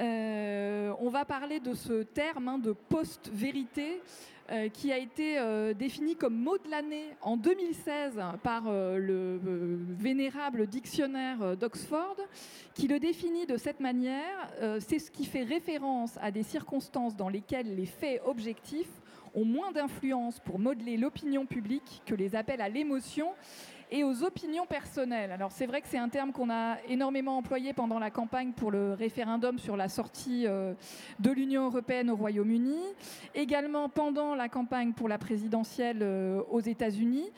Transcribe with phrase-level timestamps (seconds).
[0.00, 4.00] Euh, on va parler de ce terme hein, de post-vérité
[4.50, 9.38] euh, qui a été euh, défini comme mot de l'année en 2016 par le
[9.98, 12.16] vénérable dictionnaire d'Oxford,
[12.74, 14.48] qui le définit de cette manière.
[14.80, 18.90] C'est ce qui fait référence à des circonstances dans lesquelles les faits objectifs
[19.34, 23.32] ont moins d'influence pour modeler l'opinion publique que les appels à l'émotion
[23.90, 25.32] et aux opinions personnelles.
[25.32, 28.70] Alors c'est vrai que c'est un terme qu'on a énormément employé pendant la campagne pour
[28.70, 30.74] le référendum sur la sortie euh,
[31.18, 32.78] de l'Union européenne au Royaume-Uni,
[33.34, 37.30] également pendant la campagne pour la présidentielle euh, aux États-Unis.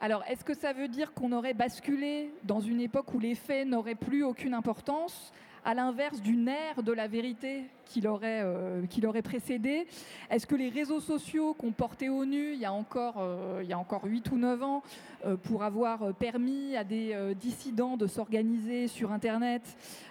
[0.00, 3.66] Alors, est-ce que ça veut dire qu'on aurait basculé dans une époque où les faits
[3.66, 5.32] n'auraient plus aucune importance
[5.64, 7.64] à l'inverse du nerf de la vérité?
[7.84, 9.86] Qui l'aurait, euh, précédé
[10.30, 13.68] Est-ce que les réseaux sociaux qu'on portait au nu il y a encore, euh, il
[13.68, 14.82] y a encore 8 ou 9 ans
[15.24, 19.62] euh, pour avoir permis à des dissidents de s'organiser sur Internet,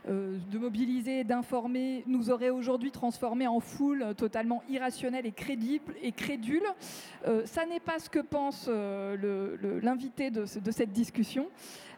[0.08, 6.64] de mobiliser, d'informer, nous auraient aujourd'hui transformés en foule totalement irrationnelle et crédible et crédule
[7.46, 8.68] Ça n'est pas ce que pense
[9.82, 11.48] l'invité de, de cette discussion.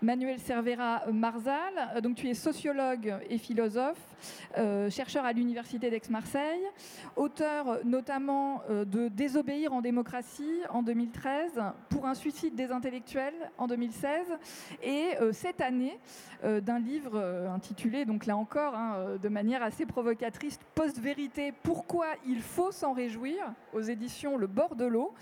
[0.02, 2.02] Manuel Cervera Marzal.
[2.02, 3.98] Donc, tu es sociologue et philosophe,
[4.58, 6.62] euh, chercheur à l'Université d'Aix-Marseille,
[7.16, 11.52] auteur notamment euh, de Désobéir en démocratie en 2013,
[11.90, 14.28] Pour un suicide des intellectuels en 2016,
[14.84, 16.00] et euh, cette année
[16.44, 17.20] d'un livre
[17.52, 23.36] intitulé, donc là encore, hein, de manière assez provocatrice, Post-vérité, pourquoi il faut s'en réjouir,
[23.74, 25.14] aux éditions Le bord de l'eau.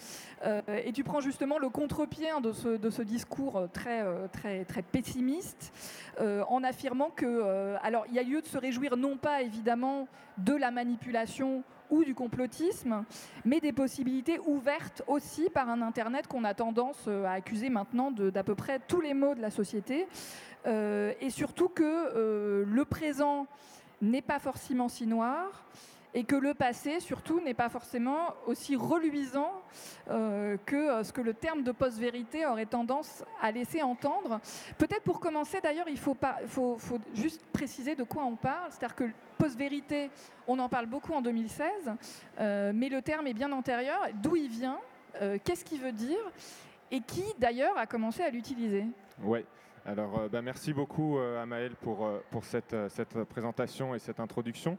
[0.67, 4.81] et tu prends justement le contre-pied hein, de, ce, de ce discours très, très, très
[4.81, 5.71] pessimiste,
[6.19, 10.53] en affirmant que, alors il y a lieu de se réjouir non pas évidemment de
[10.53, 13.05] la manipulation ou du complotisme,
[13.45, 18.11] mais des possibilités ouvertes aussi par un Internet qu'on a tendance euh, à accuser maintenant
[18.11, 20.07] d'à peu près tous les maux de la société,
[20.65, 23.47] euh, et surtout que euh, le présent
[24.01, 25.65] n'est pas forcément si noir,
[26.13, 29.51] et que le passé, surtout, n'est pas forcément aussi reluisant
[30.09, 34.39] euh, que euh, ce que le terme de post-vérité aurait tendance à laisser entendre.
[34.77, 36.17] Peut-être pour commencer, d'ailleurs, il faut,
[37.13, 38.69] juste préciser de quoi on parle.
[38.69, 39.05] C'est-à-dire que
[39.37, 40.11] post-vérité,
[40.47, 41.67] on en parle beaucoup en 2016,
[42.39, 44.07] euh, mais le terme est bien antérieur.
[44.21, 44.79] D'où il vient
[45.43, 46.17] Qu'est-ce qu'il veut dire
[46.89, 48.83] Et qui, d'ailleurs, a commencé à l'utiliser
[49.21, 49.45] Ouais.
[49.85, 52.09] Alors, bah, merci beaucoup Amaël pour,
[52.41, 52.75] cette,
[53.29, 54.75] présentation et cette introduction.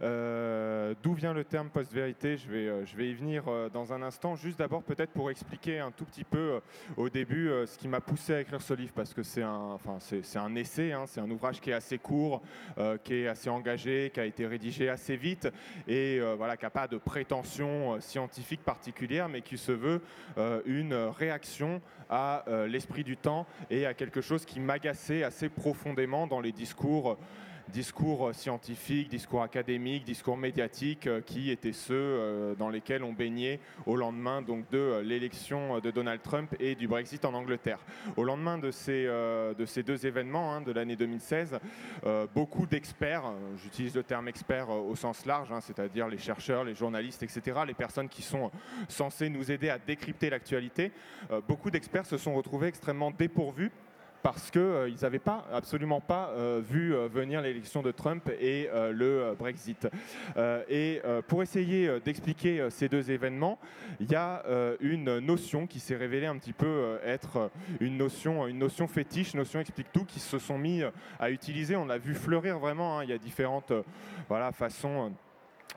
[0.00, 2.36] D'où vient le terme post-vérité?
[2.36, 4.34] Je vais, je vais y venir dans un instant.
[4.36, 6.60] Juste d'abord peut-être pour expliquer un tout petit peu
[6.96, 9.98] au début ce qui m'a poussé à écrire ce livre, parce que c'est un, enfin,
[10.00, 12.42] c'est, un essai, hein, c'est un ouvrage qui est assez court,
[13.02, 15.48] qui est assez engagé, qui a été rédigé assez vite
[15.86, 20.00] et voilà, qui n'a pas de prétention scientifique particulière, mais qui se veut
[20.66, 26.40] une réaction à l'esprit du temps et à quelque chose qui m'agaçait assez profondément dans
[26.40, 27.18] les discours
[27.68, 33.12] discours euh, scientifiques, discours académiques, discours médiatiques, euh, qui étaient ceux euh, dans lesquels on
[33.12, 37.78] baignait au lendemain donc, de l'élection de Donald Trump et du Brexit en Angleterre.
[38.16, 41.58] Au lendemain de ces, de ces deux événements hein, de l'année 2016,
[42.34, 43.24] beaucoup d'experts,
[43.62, 47.74] j'utilise le terme expert au sens large, hein, c'est-à-dire les chercheurs, les journalistes, etc., les
[47.74, 48.50] personnes qui sont
[48.88, 50.92] censées nous aider à décrypter l'actualité,
[51.46, 53.70] beaucoup d'experts se sont retrouvés extrêmement dépourvus
[54.24, 58.70] parce qu'ils euh, n'avaient pas, absolument pas euh, vu euh, venir l'élection de Trump et
[58.72, 59.86] le Brexit.
[60.68, 63.58] et pour essayer d'expliquer ces deux événements,
[64.00, 64.42] il y a
[64.80, 69.60] une notion qui s'est révélée un petit peu être une notion, une notion fétiche, notion
[69.60, 70.82] explique tout, qui se sont mis
[71.20, 71.76] à utiliser.
[71.76, 72.98] On l'a vu fleurir vraiment.
[72.98, 73.04] Hein.
[73.04, 73.72] il y a différentes
[74.28, 75.12] voilà, façons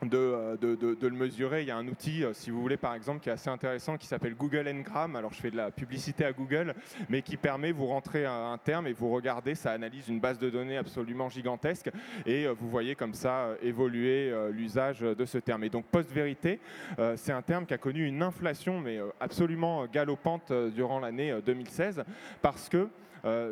[0.04, 1.62] euh, de, le mesurer.
[1.62, 3.96] Il y a un outil, euh, si vous voulez, par exemple, qui est assez intéressant,
[3.96, 5.16] qui s'appelle Google Ngram.
[5.16, 6.74] Alors, je fais de la publicité à Google,
[7.08, 10.50] mais qui permet, vous rentrez un, terme et vous regardez, ça analyse une base de
[10.50, 11.90] données absolument gigantesque,
[12.26, 15.64] et euh, vous voyez comme ça évoluer l'usage de ce terme.
[15.64, 16.60] Et donc, post-vérité,
[17.16, 22.04] c'est un terme qui a connu une inflation, mais absolument galopante durant l'année 2016,
[22.40, 22.88] parce que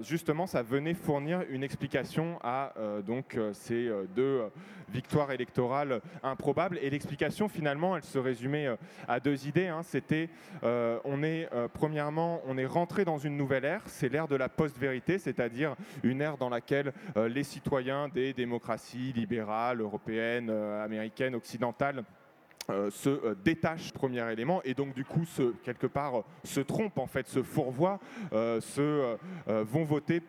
[0.03, 3.03] justement, ça venait fournir une explication à euh,
[3.37, 4.43] euh, ces deux
[4.88, 6.79] victoires électorales improbables.
[6.82, 8.69] Et l'explication, finalement, elle se résumait
[9.08, 9.67] à deux idées.
[9.67, 9.82] Hein.
[9.82, 10.29] C'était,
[10.62, 15.19] on est, premièrement, on est rentré dans une nouvelle ère, c'est l'ère de la post-vérité,
[15.19, 22.05] c'est-à-dire une ère dans laquelle les citoyens des démocraties libérales, européennes, américaines, occidentales,
[22.70, 26.98] euh, se euh, détache premier élément et donc du coup se, quelque part se trompe
[26.98, 28.00] en fait, se fourvoient,
[28.32, 29.16] se,
[29.46, 30.22] vont voter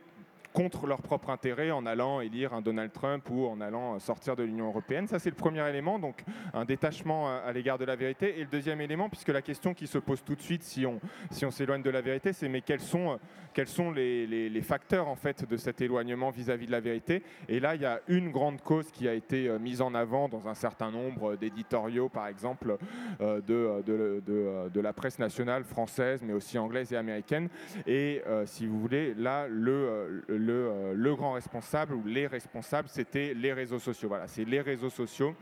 [0.58, 4.42] contre leur propre intérêt en allant élire un Donald Trump ou en allant sortir de
[4.42, 5.06] l'Union européenne.
[5.06, 8.40] Ça, c'est le premier élément, donc un détachement à, l'égard de la vérité.
[8.40, 11.00] Et le deuxième élément, puisque la question qui se pose tout de suite si on
[11.30, 13.20] si on s'éloigne de la vérité, c'est mais quels sont
[13.54, 17.24] quels sont les, les, facteurs en fait de cet éloignement vis-à-vis de la vérité?
[17.50, 20.48] Et là, il y a une grande cause qui a été mise en avant dans
[20.48, 22.78] un certain nombre d'éditoriaux, par exemple,
[23.20, 27.50] de, de, de, de, la presse nationale française, mais aussi anglaise et américaine.
[27.88, 33.80] Et si vous voulez, là, le, le grand responsable ou les responsables, c'était les réseaux
[33.80, 34.10] sociaux.
[34.10, 35.36] Voilà, c'est les réseaux sociaux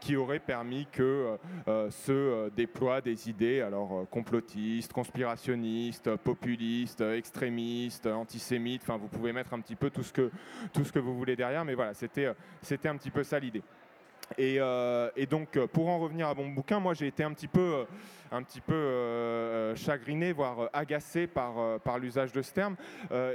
[0.00, 1.36] qui auraient permis que euh,
[1.68, 8.82] euh, se euh, déploient des idées, alors complotistes, conspirationnistes, populistes, extrémistes, antisémites.
[8.82, 11.94] Enfin, vous pouvez mettre un petit peu tout ce que vous voulez derrière, mais voilà,
[11.94, 13.62] c'était c'était un petit peu ça l'idée.
[14.38, 14.58] Et,
[15.26, 17.84] donc, pour en revenir à mon bouquin, moi j'ai été un petit peu
[18.32, 22.76] un petit peu euh, chagriné, voire euh, agacé par, euh, par l'usage de ce terme.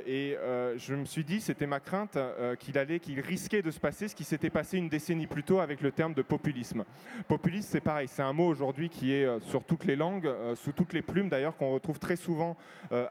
[0.06, 0.36] et
[0.78, 2.18] je me suis dit, c'était ma crainte,
[2.60, 5.60] qu'il allait, qu'il risquait de se passer ce qui s'était passé une décennie plus tôt
[5.60, 6.84] avec le terme de populisme.
[7.28, 10.94] Populisme, c'est pareil, c'est un mot aujourd'hui qui est sur toutes les langues, sous toutes
[10.94, 12.58] les plumes d'ailleurs, qu'on retrouve très souvent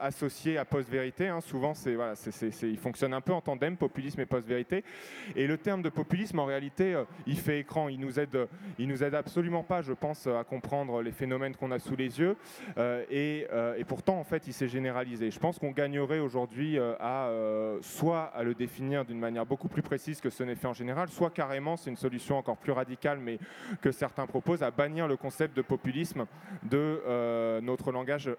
[0.01, 1.27] associé à post-vérité.
[1.27, 1.41] Hein.
[1.41, 4.83] Souvent, c'est, voilà, c'est, il fonctionne un peu en tandem, populisme et post-vérité.
[5.35, 8.47] Et le terme de populisme, en réalité, il fait écran, il nous aide,
[8.77, 12.19] il nous aide absolument pas, je pense, à comprendre les phénomènes qu'on a sous les
[12.19, 12.35] yeux.
[12.77, 15.31] Euh, euh, et, pourtant, en fait, il s'est généralisé.
[15.31, 17.29] Je pense qu'on gagnerait aujourd'hui euh, à
[17.81, 21.09] soit à le définir d'une manière beaucoup plus précise que ce n'est fait en général,
[21.09, 23.39] soit carrément, c'est une solution encore plus radicale, mais
[23.81, 26.25] que certains proposent, à bannir le concept de populisme
[26.63, 28.29] de notre langage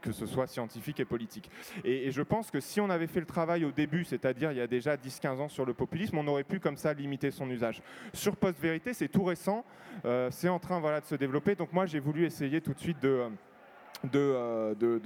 [0.00, 1.50] que ce soit scientifique et politique.
[1.84, 4.60] Et, je pense que si on avait fait le travail au début, c'est-à-dire il y
[4.60, 7.82] a déjà 10-15 ans sur le populisme, on aurait pu comme ça limiter son usage.
[8.12, 9.64] Sur post-vérité, c'est tout récent,
[10.04, 11.54] euh, c'est en train voilà, de se développer.
[11.54, 13.28] Donc moi, j'ai voulu essayer tout de suite de...
[14.04, 15.00] De, euh, de,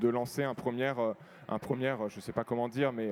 [0.00, 1.14] de, lancer un premier, euh,
[1.48, 3.10] un premier je ne sais pas comment dire, mais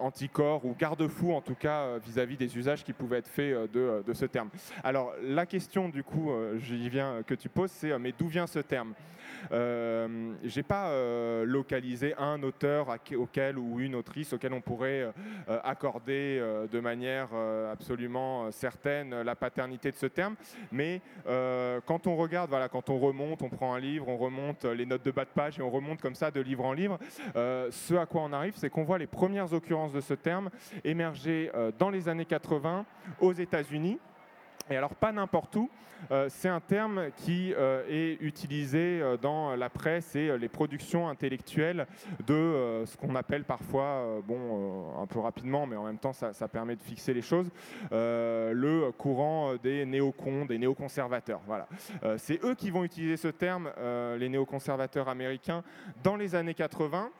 [0.00, 4.24] anticorps ou garde-fou en tout cas vis-à-vis des usages qui pouvaient être faits de, ce
[4.24, 4.50] terme.
[4.82, 8.58] Alors la question du coup, j'y viens, que tu poses, c'est mais d'où vient ce
[8.58, 8.94] terme?
[9.52, 15.12] Euh, j'ai pas euh, localisé un auteur auquel ou une autrice auquel on pourrait
[15.48, 17.28] euh, accorder de manière
[17.70, 20.36] absolument certaine la paternité de ce terme.
[20.72, 24.86] Mais quand on regarde, voilà, quand on remonte, on prend un livre, on remonte les
[24.86, 26.98] notes de bas de page et on remonte comme ça de livre en livre,
[27.70, 30.50] ce à quoi on arrive, c'est qu'on voit les premières occurrences de ce terme
[30.84, 32.84] émerger dans les années 80
[33.20, 33.98] aux États-Unis.
[34.70, 35.70] Et alors pas n'importe où,
[36.10, 41.08] euh, c'est un terme qui euh, est utilisé euh, dans la presse et les productions
[41.08, 41.86] intellectuelles
[42.26, 46.48] de ce qu'on appelle parfois, bon, un peu rapidement, mais en même temps ça, ça
[46.48, 47.50] permet de fixer les choses,
[47.90, 51.40] le courant des néocons, des néoconservateurs.
[51.46, 51.66] Voilà.
[52.16, 53.70] c'est eux qui vont utiliser ce terme,
[54.18, 55.62] les néoconservateurs américains,
[56.02, 57.10] dans les années 80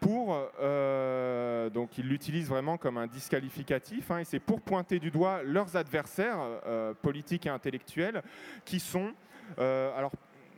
[0.00, 5.10] pour euh, donc ils l'utilisent vraiment comme un disqualificatif hein, et c'est pour pointer du
[5.10, 8.22] doigt leurs adversaires euh, politiques et intellectuels
[8.64, 9.12] qui sont
[9.58, 10.12] euh, alors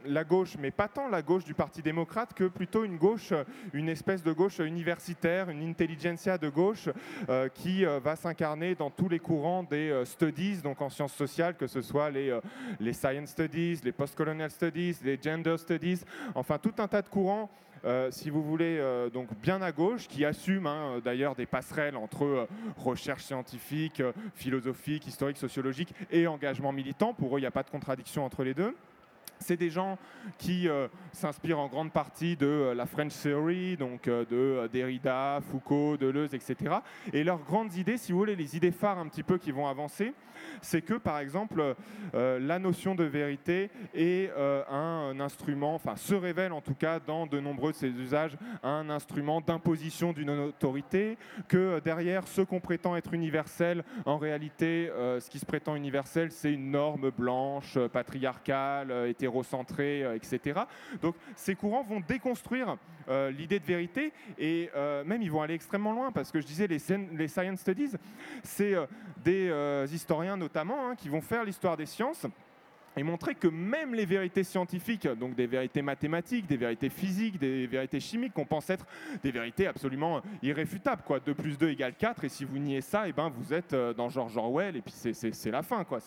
[0.07, 3.35] la gauche, mais pas tant la gauche du Parti démocrate que plutôt une gauche,
[3.75, 6.89] une espèce de gauche universitaire, une intelligentsia de gauche
[7.53, 11.83] qui va s'incarner dans tous les courants des studies, donc en sciences sociales, que ce
[11.83, 12.35] soit les,
[12.81, 16.01] les science studies, les post-colonial studies, les gender studies,
[16.35, 17.51] enfin tout un tas de courants
[17.85, 21.97] euh, si vous voulez, euh, donc bien à gauche, qui assume hein, d'ailleurs des passerelles
[21.97, 22.47] entre euh,
[22.77, 24.03] recherche scientifique,
[24.35, 27.15] philosophique, historique, sociologique et engagement militant.
[27.15, 28.75] Pour eux, il n'y a pas de contradiction entre les deux.
[29.41, 29.99] C'est des gens
[30.39, 30.69] qui
[31.13, 36.77] s'inspirent en grande partie de la French Theory, donc de Derrida, Foucault, Deleuze, etc.
[37.13, 39.67] Et leurs grandes idées, si vous voulez, les idées phares un petit peu qui vont
[39.67, 40.13] avancer,
[40.61, 41.75] c'est que, par exemple,
[42.14, 46.99] euh, la notion de vérité est euh, un, instrument, enfin se révèle en tout cas
[47.00, 52.61] dans de nombreux de ses usages, un instrument d'imposition d'une autorité, que derrière ce qu'on
[52.61, 57.79] prétend être universel, en réalité, euh, ce qui se prétend universel, c'est une norme blanche,
[57.93, 60.61] patriarcale, hétérocentrée, etc.
[61.03, 62.77] Donc ces courants vont déconstruire
[63.31, 64.71] l'idée de vérité et
[65.05, 66.79] même ils vont aller extrêmement loin parce que je disais les,
[67.13, 67.93] les science studies,
[68.43, 68.75] c'est
[69.25, 69.53] des
[69.93, 72.27] historiens notamment, hein, qui vont faire l'histoire des sciences
[73.00, 77.66] et montrer que même les vérités scientifiques, donc des vérités mathématiques, des vérités physiques, des
[77.66, 78.85] vérités chimiques, qu'on pense être
[79.23, 81.00] des vérités absolument irréfutables.
[81.07, 81.19] Quoi.
[81.19, 83.73] 2 plus 2 égale 4, et si vous niez ça, et eh ben, vous êtes
[83.73, 85.83] euh, dans George Orwell, et puis c'est la fin.
[85.85, 86.00] Quoi.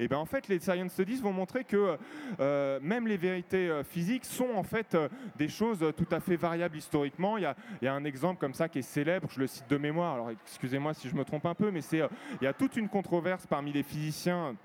[0.00, 1.98] Et ben, en fait, les Science Studies vont montrer que
[2.40, 4.96] euh, même les vérités euh, physiques sont en fait
[5.36, 7.36] des choses tout à fait variables historiquement.
[7.36, 9.76] Il y, y, a, un exemple comme ça qui est célèbre, je le cite de
[9.76, 12.00] mémoire, alors excusez-moi si je me trompe un peu, mais c'est
[12.40, 14.56] il y a toute une controverse parmi les physiciens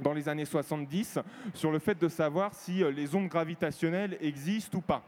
[0.00, 1.18] dans les années 70
[1.54, 5.02] sur le fait de savoir si euh, les ondes gravitationnelles existent ou pas.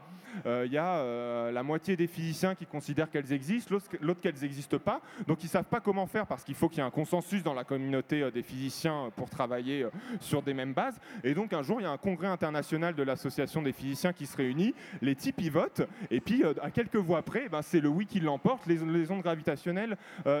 [0.45, 5.01] Il y a la moitié des physiciens qui considèrent qu'elles existent, l'autre qu'elles n'existent pas.
[5.27, 7.43] Donc ils ne savent pas comment faire parce qu'il faut qu'il y ait un consensus
[7.43, 9.85] dans la communauté des physiciens pour travailler
[10.19, 10.99] sur des mêmes bases.
[11.23, 14.25] Et donc un jour, il y a un congrès international de l'association des physiciens qui
[14.25, 15.81] se réunit, les types y votent,
[16.11, 19.21] et puis à quelques voix près, ben, c'est le oui qui l'emporte, les, les, ondes
[19.21, 19.97] gravitationnelles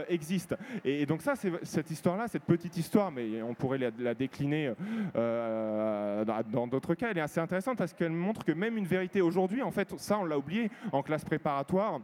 [0.09, 0.55] existent.
[0.83, 4.73] Et, donc ça, c'est cette histoire-là, cette petite histoire, mais on pourrait la, décliner
[5.15, 9.61] dans d'autres cas, elle est assez intéressante parce qu'elle montre que même une vérité aujourd'hui,
[9.61, 11.99] en fait, ça on l'a oublié en classe préparatoire.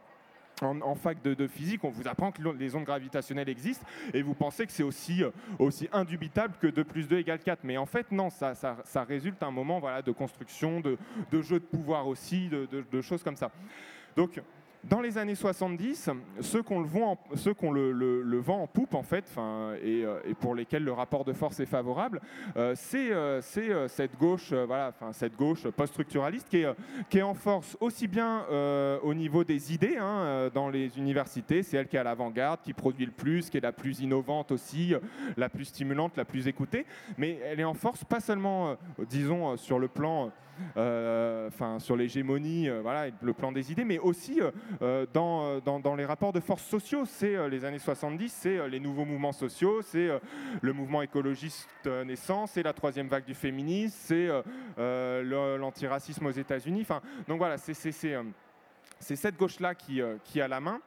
[0.62, 4.66] En, fac de, physique, on vous apprend que les ondes gravitationnelles existent et vous pensez
[4.66, 7.62] que c'est aussi, euh, aussi indubitable que 2 plus 2 égale 4.
[7.64, 10.98] Mais en fait, non, ça, ça, résulte un moment voilà, de construction, de,
[11.32, 13.52] de jeu de pouvoir aussi, de, de choses comme ça.
[14.16, 14.42] Donc,
[14.84, 16.10] dans les années 70,
[16.42, 16.88] ceux qu'on le,
[18.40, 19.26] vend en, poupe, en fait,
[19.82, 22.20] et, euh, et, pour lesquels le rapport de force est favorable,
[22.58, 24.94] euh, c'est euh, cette gauche, voilà,
[25.38, 28.46] gauche post-structuraliste qui est, en force aussi bien
[29.04, 32.74] au niveau des idées hein, dans les universités, c'est elle qui est à l'avant-garde, qui
[32.74, 34.94] produit le plus, qui est la plus innovante aussi,
[35.38, 36.86] la plus stimulante, la plus écoutée,
[37.18, 38.76] mais elle est en force pas seulement,
[39.08, 40.32] disons, sur le plan
[41.48, 44.40] enfin sur l'hégémonie, euh, voilà, le plan des idées, mais aussi
[44.82, 47.06] euh, dans, dans, les rapports de force sociaux.
[47.06, 50.10] C'est les années 70, c'est les nouveaux mouvements sociaux, c'est
[50.62, 54.30] le mouvement écologiste naissant, c'est la troisième vague du féminisme, c'est
[54.78, 56.86] l'antiracisme aux États-Unis.
[57.28, 57.74] Donc voilà, c'est
[59.00, 60.80] cette gauche-là qui, qui a la main.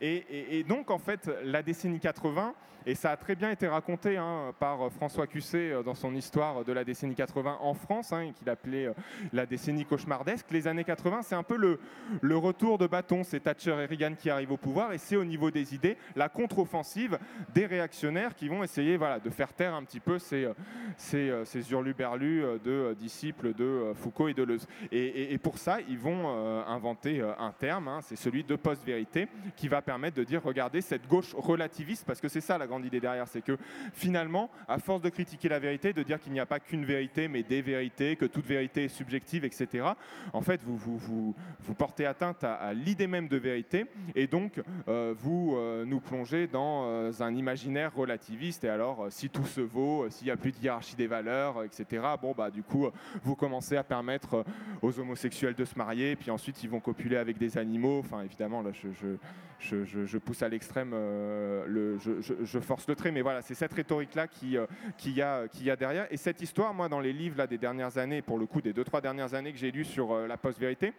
[0.00, 2.54] Et, donc, en fait, la décennie 80,
[2.86, 6.64] et ça a très bien été raconté hein, par François Cusset euh, dans son histoire
[6.64, 8.92] de la décennie 80 en France, hein, qu'il appelait euh,
[9.32, 10.46] la décennie cauchemardesque.
[10.50, 11.80] Les années 80, c'est un peu le,
[12.20, 13.22] le retour de bâton.
[13.24, 16.28] C'est Thatcher et Reagan qui arrivent au pouvoir, et c'est au niveau des idées la
[16.28, 17.18] contre-offensive
[17.54, 20.48] des réactionnaires qui vont essayer voilà, de faire taire un petit peu ces,
[20.96, 24.66] ces, ces hurluberlus de disciples de Foucault et Deleuze.
[24.92, 26.28] Et, et, pour ça, ils vont
[26.66, 31.06] inventer un terme, hein, c'est celui de post-vérité, qui va permettre de dire, regardez, cette
[31.08, 33.56] gauche relativiste, parce que c'est ça la grande idée derrière, c'est que
[33.92, 37.28] finalement, à force de critiquer la vérité, de dire qu'il n'y a pas qu'une vérité,
[37.28, 39.86] mais des vérités, que toute vérité est subjective, etc.,
[40.32, 45.14] en fait, vous, vous, vous, portez atteinte à, l'idée même de vérité, et donc euh,
[45.16, 50.08] vous euh, nous plongez dans euh, un imaginaire relativiste, et alors, si tout se vaut,
[50.10, 52.88] s'il n'y a plus de hiérarchie des valeurs, etc., bon, bah, du coup,
[53.22, 54.44] vous commencez à permettre
[54.82, 58.62] aux homosexuels de se marier, puis ensuite, ils vont copuler avec des animaux, enfin, évidemment,
[58.62, 59.16] là, je, je
[59.60, 64.56] je, pousse à l'extrême, euh, je, force le trait, mais voilà, c'est cette rhétorique-là qui,
[64.56, 64.66] euh,
[64.96, 66.06] qui, a, qui a derrière.
[66.10, 68.72] Et cette histoire, moi, dans les livres là, des dernières années, pour le coup, des
[68.72, 70.92] deux, trois dernières années que j'ai lus sur euh, la post-vérité,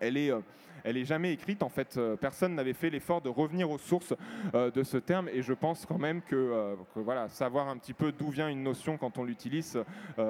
[0.00, 0.30] elle est,
[0.84, 1.62] elle est jamais écrite.
[1.62, 4.14] En fait, personne n'avait fait l'effort de revenir aux sources
[4.54, 5.28] de ce terme.
[5.28, 8.96] Et je pense quand même que, voilà, savoir un petit peu d'où vient une notion
[8.96, 9.78] quand on l'utilise,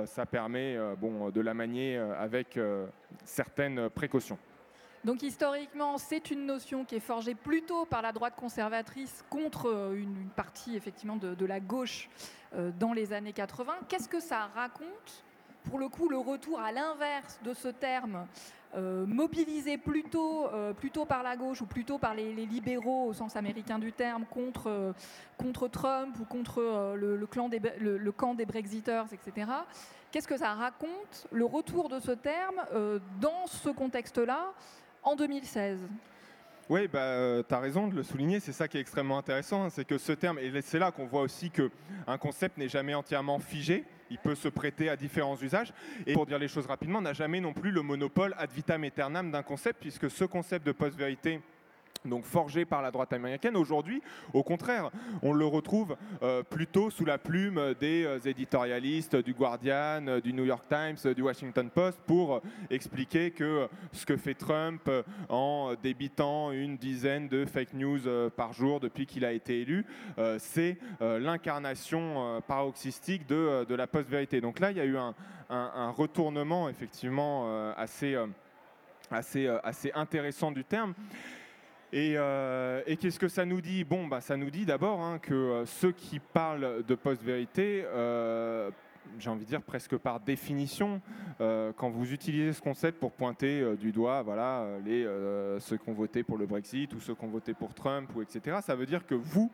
[0.07, 2.59] ça permet bon, de la manier avec
[3.25, 4.37] certaines précautions.
[5.05, 9.95] Donc historiquement, c'est une notion qui est forgée plutôt par la droite conservatrice contre euh,
[9.97, 12.09] une partie effectivement de, la gauche
[12.55, 13.73] euh, dans les années 80.
[13.89, 15.25] Qu'est-ce que ça raconte?
[15.65, 18.27] Pour le coup, le retour à l'inverse de ce terme,
[18.75, 23.79] euh, mobilisé plutôt, plutôt par la gauche ou plutôt par les, libéraux au sens américain
[23.79, 24.95] du terme contre,
[25.37, 29.51] contre Trump ou contre le, clan des, le, camp des Brexiters, etc.
[30.11, 32.61] Qu'est-ce que ça raconte, le retour de ce terme,
[33.21, 34.53] dans ce contexte-là
[35.03, 35.81] en 2016.
[36.69, 39.65] Oui, bah, euh, tu as raison de le souligner, c'est ça qui est extrêmement intéressant,
[39.65, 42.95] hein, c'est que ce terme, et c'est là qu'on voit aussi qu'un concept n'est jamais
[42.95, 45.73] entièrement figé, il peut se prêter à différents usages,
[46.07, 49.31] et pour dire les choses rapidement, n'a jamais non plus le monopole ad vitam aeternam
[49.31, 51.41] d'un concept, puisque ce concept de post-vérité
[52.05, 53.57] donc forgé par la droite américaine.
[53.57, 54.91] Aujourd'hui, au contraire,
[55.23, 60.33] on le retrouve euh, plutôt sous la plume des euh, éditorialistes du Guardian, euh, du
[60.33, 64.91] New York Times, du Washington Post pour expliquer que ce que fait Trump
[65.29, 69.85] en débitant une dizaine de fake news par jour depuis qu'il a été élu,
[70.39, 74.41] c'est l'incarnation paroxystique de, de la post-vérité.
[74.41, 75.15] Donc là, il y a eu un,
[75.51, 78.17] un retournement effectivement assez,
[79.11, 80.95] assez, assez intéressant du terme.
[81.95, 83.85] Euh, et, qu'est-ce que ça nous dit?
[83.85, 88.71] Bon, bah, ça nous dit d'abord hein, que euh, ceux qui parlent de post-vérité, euh,
[89.19, 91.01] j'ai envie de dire presque par définition,
[91.39, 95.05] quand vous utilisez ce concept pour pointer du doigt voilà, les,
[95.59, 98.23] ceux qui ont voté pour le Brexit ou ceux qui ont voté pour Trump, ou
[98.23, 99.51] etc., ça veut dire que vous,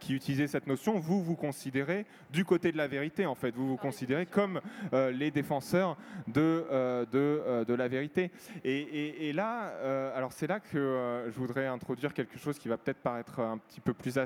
[0.00, 3.54] qui utilisez cette notion, vous vous considérez du côté de la vérité, en fait.
[3.54, 4.60] Vous vous considérez comme
[4.92, 5.96] euh, les défenseurs
[6.28, 8.30] de, euh, de, euh, de, la vérité.
[8.64, 9.72] Et, et, là,
[10.14, 13.80] alors c'est là que je voudrais introduire quelque chose qui va peut-être paraître un petit
[13.80, 14.18] peu plus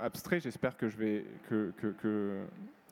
[0.00, 0.40] abstrait.
[0.40, 2.40] J'espère que je vais que, que, que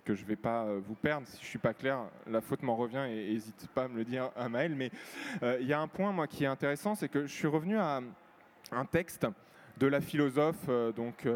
[0.04, 1.28] que je ne vais pas vous perdre.
[1.28, 3.98] Si je ne suis pas clair, la faute m'en revient et n'hésite pas à me
[3.98, 4.74] le dire à Maël.
[4.74, 4.90] Mais
[5.60, 8.00] il y a un point moi, qui est intéressant, c'est que je suis revenu à
[8.72, 9.28] un texte
[9.82, 11.26] de la philosophe donc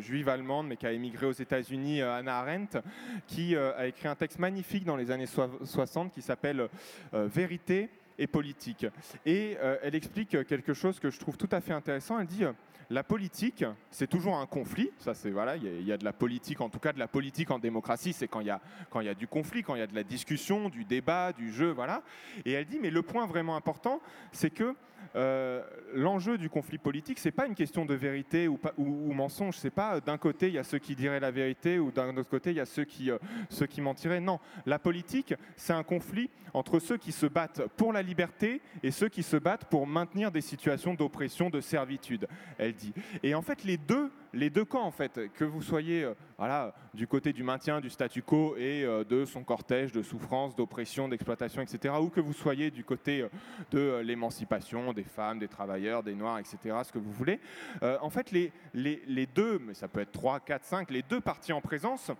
[0.00, 2.78] juive allemande mais qui a émigré aux États-Unis, Anna Arendt,
[3.26, 6.68] qui a écrit un texte magnifique dans les années 60 qui s'appelle
[7.14, 7.88] Vérité
[8.18, 8.86] et politique.
[9.24, 12.18] Et elle explique quelque chose que je trouve tout à fait intéressant.
[12.18, 12.44] Elle dit
[12.90, 14.90] la politique, c'est toujours un conflit.
[14.98, 17.50] Ça, c'est voilà, il y, a de la politique, en tout cas de la politique
[17.50, 18.60] en démocratie, c'est quand il y a
[18.90, 21.32] quand il y a du conflit, quand il y a de la discussion, du débat,
[21.32, 22.02] du jeu, voilà.
[22.44, 24.00] Et elle dit, mais le point vraiment important,
[24.32, 24.74] c'est que
[25.14, 25.62] euh,
[25.94, 29.56] l'enjeu du conflit politique, c'est pas une question de vérité ou, ou, mensonge.
[29.56, 32.16] C'est pas euh, d'un côté il y a ceux qui diraient la vérité ou d'un
[32.16, 34.20] autre côté il y a ceux qui, euh, ceux qui mentiraient.
[34.20, 38.90] Non, la politique, c'est un conflit entre ceux qui se battent pour la liberté et
[38.90, 42.26] ceux qui se battent pour maintenir des situations d'oppression, de servitude.
[42.58, 42.94] Elle dit.
[43.22, 46.74] Et en fait, les deux les deux camps, en fait, que vous soyez euh, voilà,
[46.94, 51.08] du côté du maintien du statu quo et euh, de son cortège de souffrance, d'oppression,
[51.08, 53.28] d'exploitation, etc., ou que vous soyez du côté euh,
[53.70, 57.40] de l'émancipation des femmes, des travailleurs, des noirs, etc., ce que vous voulez,
[57.82, 61.20] en fait, les, les, les, deux, mais ça peut être trois, quatre, cinq, les deux
[61.20, 62.10] parties en présence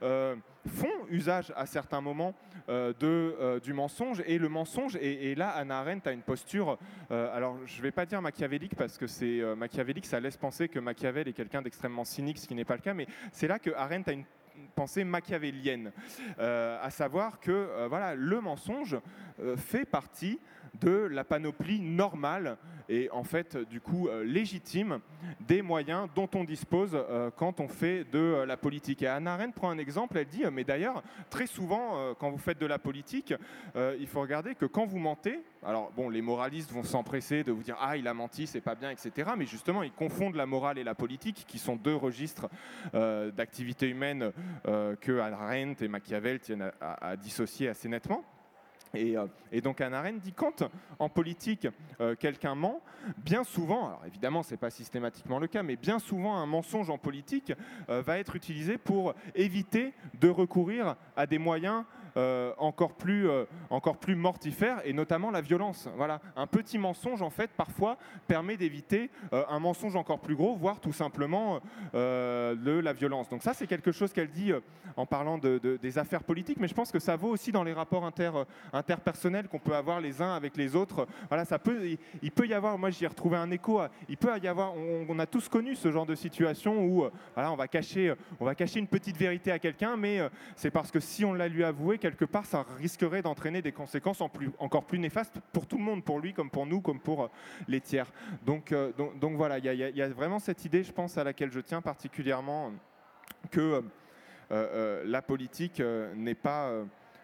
[0.00, 2.34] font usage à certains moments
[2.68, 6.78] de, du mensonge, et le mensonge, et, là, Anna Arendt a une posture,
[7.10, 10.78] alors je ne vais pas dire machiavélique, parce que c'est machiavélique, ça laisse penser que
[10.78, 13.70] Machiavel est quelqu'un extrêmement cynique, ce qui n'est pas le cas, mais c'est là que
[13.70, 14.24] Arendt a une
[14.74, 15.92] pensée machiavélienne,
[16.38, 18.96] euh, à savoir que euh, voilà, le mensonge
[19.40, 20.38] euh, fait partie
[20.80, 22.56] de la panoplie normale
[22.88, 25.00] et en fait du coup euh, légitime
[25.40, 29.02] des moyens dont on dispose euh, quand on fait de euh, la politique.
[29.02, 32.58] Et Anna Arendt prend un exemple, elle dit, mais d'ailleurs très souvent quand vous faites
[32.58, 33.34] de la politique,
[33.76, 37.62] il faut regarder que quand vous mentez, alors bon, les moralistes vont s'empresser de vous
[37.62, 39.30] dire ah il a menti, c'est pas bien, etc.
[39.36, 42.48] Mais justement, ils confondent la morale et la politique, qui sont deux registres
[42.92, 44.32] d'activité humaine
[44.64, 48.24] que Arendt et Machiavel tiennent à dissocier assez nettement.
[48.94, 50.62] Euh, et, donc Anna Arendt dit quand
[50.98, 51.68] en politique
[52.00, 52.80] euh, quelqu'un ment,
[53.18, 56.90] bien souvent, alors évidemment ce n'est pas systématiquement le cas, mais bien souvent un mensonge
[56.90, 57.52] en politique
[57.88, 61.84] euh, va être utilisé pour éviter de recourir à des moyens
[62.58, 65.88] encore, plus, euh, encore plus mortifère, et notamment la violence.
[65.96, 66.20] Voilà.
[66.34, 70.80] Un petit mensonge, en fait, parfois permet d'éviter euh, un mensonge encore plus gros, voire
[70.80, 71.60] tout simplement
[71.92, 73.28] de la violence.
[73.28, 74.52] Donc ça, c'est quelque chose qu'elle dit
[74.96, 77.72] en parlant de, des affaires politiques, mais je pense que ça vaut aussi dans les
[77.72, 78.30] rapports inter,
[78.72, 81.06] interpersonnels qu'on peut avoir les uns avec les autres.
[81.28, 84.30] Voilà, ça peut, il, peut y avoir, moi j'y ai retrouvé un écho, il peut
[84.42, 88.14] y avoir, on, a tous connu ce genre de situation où voilà, on, va cacher,
[88.40, 90.20] on va cacher une petite vérité à quelqu'un, mais
[90.54, 94.20] c'est parce que si on l'a lui avoué, quelque part, ça risquerait d'entraîner des conséquences
[94.58, 97.28] encore plus néfastes pour tout le monde, pour lui comme pour nous, comme pour euh,
[97.66, 98.06] les tiers.
[98.44, 101.82] Donc, euh, voilà, il y, a vraiment cette idée, je pense, à laquelle je tiens
[101.82, 102.70] particulièrement,
[103.50, 103.82] que
[104.52, 105.82] euh, la politique
[106.14, 106.70] n'est pas...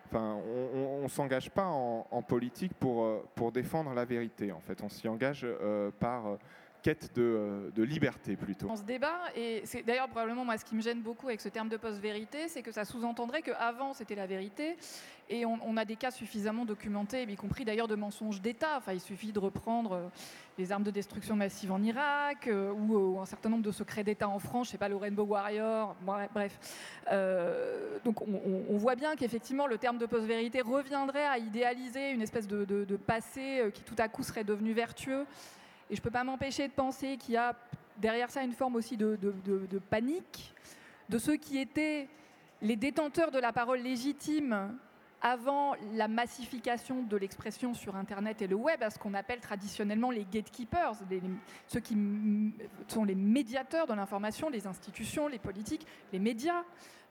[0.07, 0.37] Enfin,
[0.75, 4.83] on ne s'engage pas en, politique pour défendre la vérité, en fait.
[4.83, 5.47] On s'y engage
[6.01, 6.39] par
[6.83, 8.67] quête de, de, liberté plutôt.
[8.69, 11.49] On se débat, et c'est d'ailleurs probablement moi ce qui me gêne beaucoup avec ce
[11.49, 14.77] terme de post-vérité, c'est que ça sous-entendrait qu'avant c'était la vérité,
[15.33, 18.77] et on, a des cas suffisamment documentés, y compris d'ailleurs de mensonges d'État.
[18.77, 20.09] Enfin, il suffit de reprendre euh,
[20.59, 24.29] les armes de destruction massive en Irak, euh, ou, un certain nombre de secrets d'État
[24.29, 26.59] en France, je sais pas, le Rainbow Warrior, bref.
[27.11, 32.47] Euh, donc on, voit bien qu'effectivement le terme de post-vérité reviendrait à idéaliser une espèce
[32.47, 35.25] de, de passé qui tout à coup serait devenu vertueux.
[35.93, 37.55] Et je ne peux pas m'empêcher de penser qu'il y a
[37.99, 39.19] derrière ça une forme aussi de,
[39.91, 40.55] panique
[41.11, 42.09] de ceux qui étaient
[42.63, 44.75] les détenteurs de la parole légitime
[45.21, 50.11] avant la massification de l'expression sur Internet et le web, à ce qu'on appelle traditionnellement
[50.11, 50.95] les gatekeepers,
[51.67, 51.95] ceux qui
[52.89, 56.65] sont les médiateurs de l'information, les institutions, les politiques, les médias.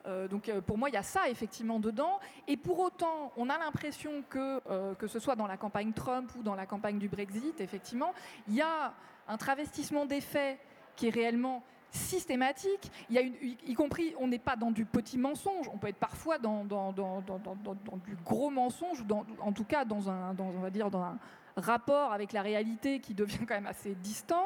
[0.06, 2.20] Euh, donc euh, pour moi, il y a ça effectivement dedans.
[2.48, 6.32] Et pour autant, on a l'impression que, euh, que ce soit dans la campagne Trump
[6.38, 8.14] ou dans la campagne du Brexit, effectivement,
[8.48, 8.94] il y a
[9.28, 10.60] un travestissement des faits
[10.96, 12.92] qui est réellement systématique.
[13.10, 15.98] Il y a y, compris, on n'est pas dans du petit mensonge, on peut être
[15.98, 19.04] parfois dans, dans, dans, dans du gros mensonge,
[19.42, 21.18] en tout cas dans un, on va dire, dans un
[21.58, 24.46] rapport avec la réalité qui devient quand même assez distant.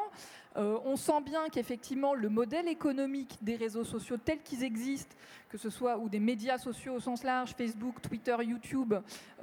[0.57, 5.15] Euh, on sent bien qu'effectivement le modèle économique des réseaux sociaux tels qu'ils existent,
[5.49, 8.93] que ce soit ou des médias sociaux au sens large, Facebook, Twitter, YouTube,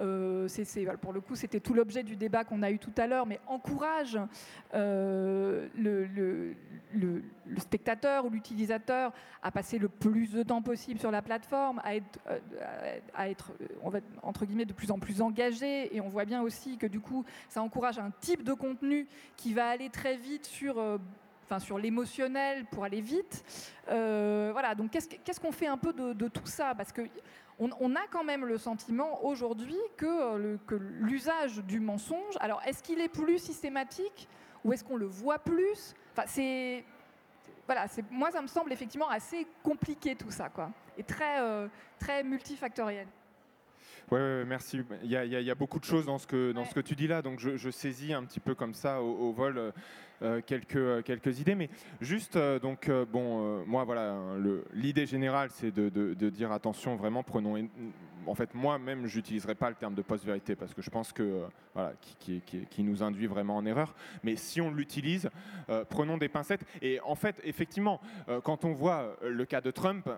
[0.01, 0.49] euh,
[1.01, 3.41] pour le coup c'était tout l'objet du débat qu'on a eu tout à l'heure, mais
[3.47, 4.19] encourage
[4.75, 6.55] euh, le,
[7.59, 12.19] spectateur ou l'utilisateur à passer le plus de temps possible sur la plateforme, à être,
[13.15, 16.43] à être on va, entre guillemets de plus en plus engagé, et on voit bien
[16.43, 20.47] aussi que du coup ça encourage un type de contenu qui va aller très vite
[20.47, 20.79] sur
[21.53, 23.45] enfin sur l'émotionnel pour aller vite.
[23.87, 26.75] voilà, donc qu'est-ce qu'on fait un peu de, tout ça?
[26.75, 27.03] Parce que
[27.59, 33.01] on, a quand même le sentiment aujourd'hui que, que l'usage du mensonge, alors est-ce qu'il
[33.01, 34.29] est plus systématique
[34.65, 35.95] ou est-ce qu'on le voit plus?
[36.13, 36.85] Enfin, c'est
[37.67, 43.07] voilà, moi ça me semble effectivement assez compliqué tout ça, quoi, et très très multifactoriel.
[44.13, 44.83] Oui, merci.
[45.03, 47.23] Il y, a, beaucoup de choses dans ce que, dans ce que tu dis là,
[47.23, 49.71] donc je, saisis un petit peu comme ça au, vol euh,
[50.47, 51.55] quelques, quelques idées.
[51.55, 51.69] Mais
[52.01, 54.17] juste, euh, donc, euh, bon, moi, voilà,
[54.75, 57.57] l'idée générale, c'est de, de, dire attention, vraiment, prenons
[58.27, 61.47] en fait, moi-même, j'utiliserai pas le terme de post-vérité parce que je pense que euh,
[61.75, 63.95] voilà, qui, nous induit vraiment en erreur.
[64.23, 65.31] Mais si on l'utilise,
[65.71, 66.65] euh, prenons des pincettes.
[66.81, 70.09] Et en fait, effectivement, euh, quand on voit le cas de Trump,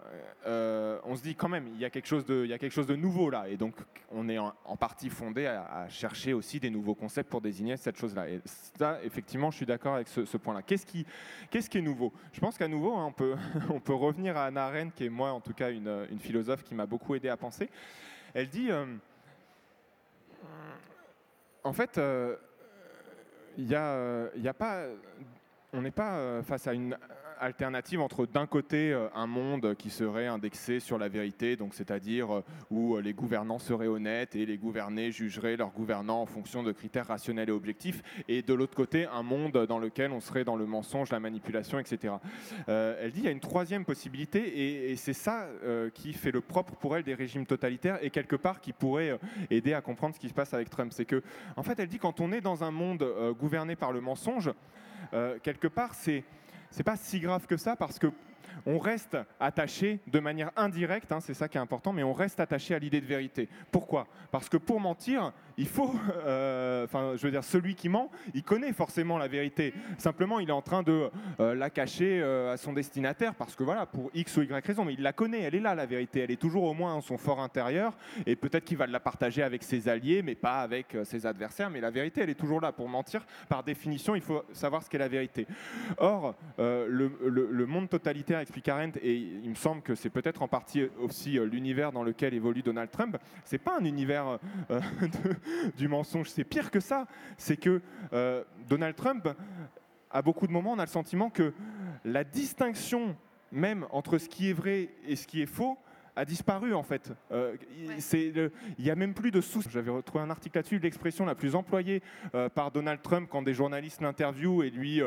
[0.47, 2.73] on se dit quand même, il y a quelque chose de, il y a quelque
[2.73, 3.49] chose de nouveau là.
[3.49, 3.75] Et donc,
[4.11, 8.29] on est en, partie fondé à, chercher aussi des nouveaux concepts pour désigner cette chose-là.
[8.29, 8.41] Et
[8.79, 10.63] ça, effectivement, je suis d'accord avec ce, point-là.
[10.63, 11.07] Qu'est-ce qui,
[11.51, 12.13] qu'est-ce qui est nouveau?
[12.33, 13.35] Je pense qu'à nouveau, hein, on peut,
[13.71, 16.75] on peut revenir à Anna Arendt, qui est moi, en tout cas, une philosophe qui
[16.75, 17.71] m'a beaucoup aidé à penser.
[18.35, 18.85] Elle dit, euh,
[21.63, 22.37] en fait, euh,
[23.57, 24.87] il n'y a, euh, a, pas,
[25.73, 26.99] on n'est pas face à une
[27.41, 32.35] alternative entre d'un côté euh, un monde qui serait indexé sur la vérité, donc c'est-à-dire
[32.35, 36.63] euh, où euh, les gouvernants seraient honnêtes et les gouvernés jugeraient leurs gouvernants en fonction
[36.63, 40.45] de critères rationnels et objectifs, et de l'autre côté un monde dans lequel on serait
[40.45, 42.15] dans le mensonge, la manipulation, etc.
[42.67, 45.49] elle dit il y a une troisième possibilité et, c'est ça
[45.93, 49.19] qui fait le propre pour elle des régimes totalitaires et quelque part qui pourrait
[49.51, 50.93] aider à comprendre ce qui se passe avec Trump.
[50.95, 51.23] C'est que
[51.57, 53.07] en fait elle dit quand on est dans un monde
[53.39, 54.51] gouverné par le mensonge,
[55.43, 56.25] quelque part c'est
[56.75, 58.09] c'est pas si grave que ça parce que
[58.67, 62.41] on reste attaché de manière indirecte, hein, c'est ça qui est important, mais on reste
[62.41, 63.49] attaché à l'idée de vérité.
[63.71, 64.07] Pourquoi?
[64.31, 65.95] Parce que pour mentir, il faut,
[66.27, 69.75] euh, enfin, je veux dire, celui qui ment, il connaît forcément la vérité.
[69.99, 73.63] Simplement, il est en train de euh, la cacher euh, à son destinataire parce que
[73.63, 76.21] voilà, pour X ou Y raison, mais il la connaît, elle est là la vérité,
[76.21, 77.97] elle est toujours au moins en son fort intérieur
[78.27, 81.71] et peut-être qu'il va la partager avec ses alliés, mais pas avec ses adversaires.
[81.71, 82.73] Mais la vérité, elle est toujours là.
[82.73, 85.47] Pour mentir, par définition, il faut savoir ce qu'est la vérité.
[85.99, 88.41] Or, le, le, monde totalitaire,
[89.03, 92.91] et il me semble que c'est peut-être en partie aussi l'univers dans lequel évolue Donald
[92.91, 93.17] Trump.
[93.45, 94.39] C'est pas un univers
[94.71, 95.37] de,
[95.77, 96.31] du mensonge.
[96.31, 97.07] C'est pire que ça.
[97.37, 97.81] C'est que
[98.13, 99.29] euh, Donald Trump,
[100.11, 101.53] à beaucoup de moments, on a le sentiment que
[102.05, 103.17] la distinction
[103.51, 105.79] même entre ce qui est vrai et ce qui est faux
[106.17, 107.13] a disparu en fait.
[107.33, 109.63] Euh, il n'y a même plus de sous.
[109.71, 112.03] J'avais retrouvé un article là-dessus, l'expression la plus employée
[112.35, 115.01] euh, par Donald Trump quand des journalistes l'interviewent et lui,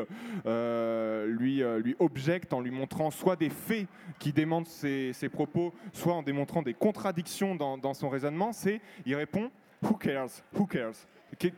[1.26, 3.86] lui, lui objectent en lui montrant soit des faits
[4.18, 9.14] qui démentent ses, propos, soit en démontrant des contradictions dans, dans son raisonnement, c'est, il
[9.14, 9.50] répond,
[9.82, 11.52] who cares, who cares qui,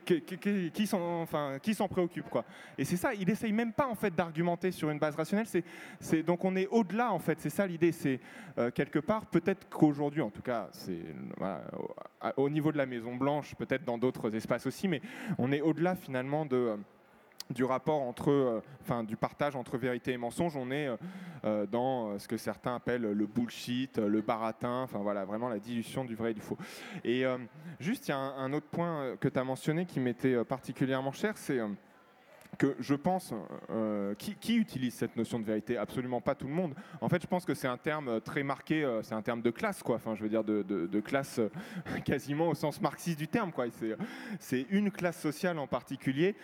[0.73, 2.45] qui, s'en préoccupe quoi
[2.77, 5.47] Et c'est ça, il essaye même pas en fait d'argumenter sur une base rationnelle.
[6.01, 7.39] C'est, donc on est au-delà en fait.
[7.41, 7.93] C'est ça l'idée.
[7.93, 8.21] C'est
[8.59, 11.01] euh, quelque part peut-être qu'aujourd'hui, en tout cas, c'est
[12.37, 15.01] au, au, niveau de la Maison Blanche, peut-être dans d'autres espaces aussi, mais
[15.39, 16.77] on est au-delà finalement de
[17.51, 20.97] du rapport entre, euh, enfin, du partage entre vérité et mensonge, on est euh,
[21.45, 26.05] euh, dans ce que certains appellent le bullshit, le baratin, enfin voilà, vraiment la dilution
[26.05, 26.59] du vrai et du faux.
[27.05, 27.25] Et
[27.79, 31.37] juste, il y a un, autre point que tu as mentionné qui m'était particulièrement cher,
[31.37, 31.61] c'est
[32.61, 33.33] que je pense,
[33.71, 35.79] euh, qui, utilise cette notion de vérité?
[35.79, 36.75] Absolument pas tout le monde.
[37.01, 39.51] En fait, je pense que c'est un terme très marqué, euh, c'est un terme de
[39.51, 39.97] classe, quoi.
[39.97, 41.49] Enfin, je veux dire de, classe euh,
[42.05, 43.65] quasiment au sens marxiste du terme, quoi.
[44.39, 46.37] C'est une classe sociale en particulier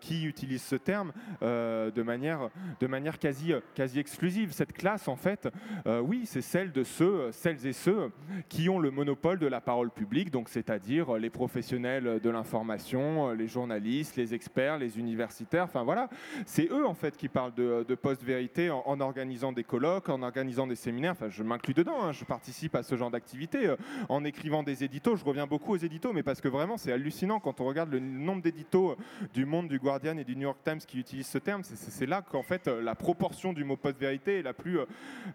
[0.00, 2.48] qui utilise ce terme de manière,
[2.80, 4.52] de manière quasi, quasi exclusive.
[4.52, 5.48] Cette classe, en fait,
[5.86, 8.10] oui, c'est celle de ceux, celles et ceux
[8.48, 13.48] qui ont le monopole de la parole publique, donc c'est-à-dire les professionnels de l'information, les
[13.48, 16.08] journalistes, les experts, les universitaires Enfin voilà,
[16.46, 20.76] c'est eux en fait qui parlent de, post-vérité en, organisant des colloques, en organisant des
[20.76, 21.12] séminaires.
[21.12, 22.12] Enfin, je m'inclus dedans, hein.
[22.12, 23.76] je participe à ce genre d'activité euh,
[24.08, 25.16] en écrivant des éditos.
[25.16, 28.00] Je reviens beaucoup aux éditos, mais parce que vraiment c'est hallucinant quand on regarde le
[28.00, 31.38] nombre d'éditos euh, du Monde, du Guardian et du New York Times qui utilisent ce
[31.38, 31.62] terme.
[31.64, 34.78] C'est là qu'en fait euh, la proportion du mot post-vérité est la plus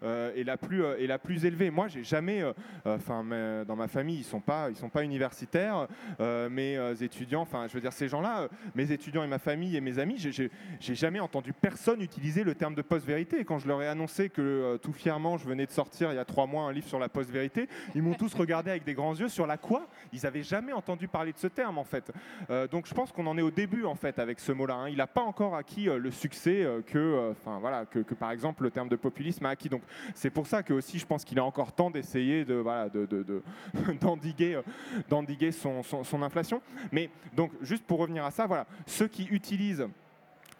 [0.02, 1.70] est la plus est la plus élevée.
[1.70, 2.42] Moi, j'ai jamais,
[2.84, 3.24] enfin
[3.66, 7.80] dans ma famille, ils sont pas ils sont pas universitaires, mes étudiants, enfin je veux
[7.80, 12.00] dire ces gens-là, mes étudiants et ma famille et mes amis j'ai jamais entendu personne
[12.00, 13.44] utiliser le terme de post-vérité.
[13.44, 16.18] Quand je leur ai annoncé que euh, tout fièrement, je venais de sortir il y
[16.18, 19.14] a trois mois un livre sur la post-vérité, ils m'ont tous regardé avec des grands
[19.14, 22.10] yeux sur la quoi Ils n'avaient jamais entendu parler de ce terme en fait.
[22.50, 24.74] Euh, donc je pense qu'on en est au début en fait avec ce mot-là.
[24.74, 24.88] Hein.
[24.88, 28.70] Il n'a pas encore acquis euh, le succès que, enfin voilà, que, par exemple le
[28.70, 29.68] terme de populisme a acquis.
[29.68, 29.82] Donc
[30.14, 32.88] c'est pour ça que aussi je pense qu'il a encore temps d'essayer de voilà
[35.08, 36.60] d'endiguer son, son inflation.
[36.92, 39.86] Mais donc juste pour revenir à ça, voilà, ceux qui utilisent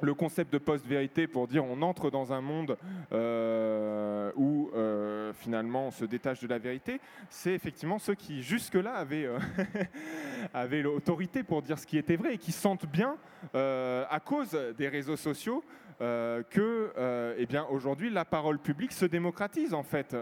[0.00, 2.76] le concept de post-vérité pour dire on entre dans un monde
[3.12, 8.94] euh, où euh, finalement on se détache de la vérité, c'est effectivement ceux qui jusque-là
[8.94, 13.16] avaient, euh, l'autorité pour dire ce qui était vrai et qui sentent bien
[13.54, 15.62] à cause des réseaux sociaux
[15.98, 20.16] que eh aujourd'hui la parole publique se démocratise en fait,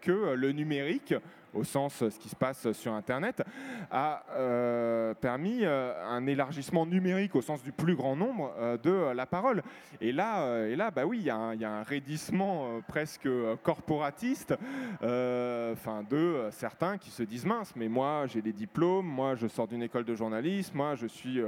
[0.00, 1.14] que le numérique
[1.54, 3.42] au sens ce qui se passe sur Internet,
[3.90, 9.14] a euh, permis euh, un élargissement numérique au sens du plus grand nombre euh, de
[9.14, 9.62] la parole.
[10.00, 13.28] Et là, et là bah oui, il y, a un raidissement presque
[13.62, 14.54] corporatiste
[15.00, 19.66] enfin, de certains qui se disent mince, mais moi j'ai des diplômes, moi je sors
[19.66, 21.40] d'une école de journalisme, moi je suis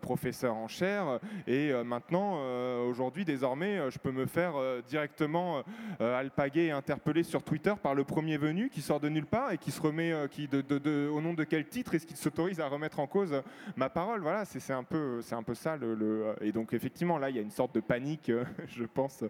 [0.00, 2.38] professeur en chaire, et maintenant,
[2.86, 4.54] aujourd'hui, désormais, je peux me faire
[4.86, 5.62] directement
[6.00, 9.58] alpaguer et interpeller sur Twitter par le premier venu qui sort de nulle part et
[9.58, 13.06] qui se remet, euh, au nom de quel titre est-ce qu'il s'autorise à remettre en
[13.06, 13.42] cause
[13.76, 14.20] ma parole?
[14.20, 15.76] Voilà, c'est un, peu, un peu ça.
[15.76, 19.24] Le, et donc effectivement, là, il y a une sorte de panique, euh, je pense,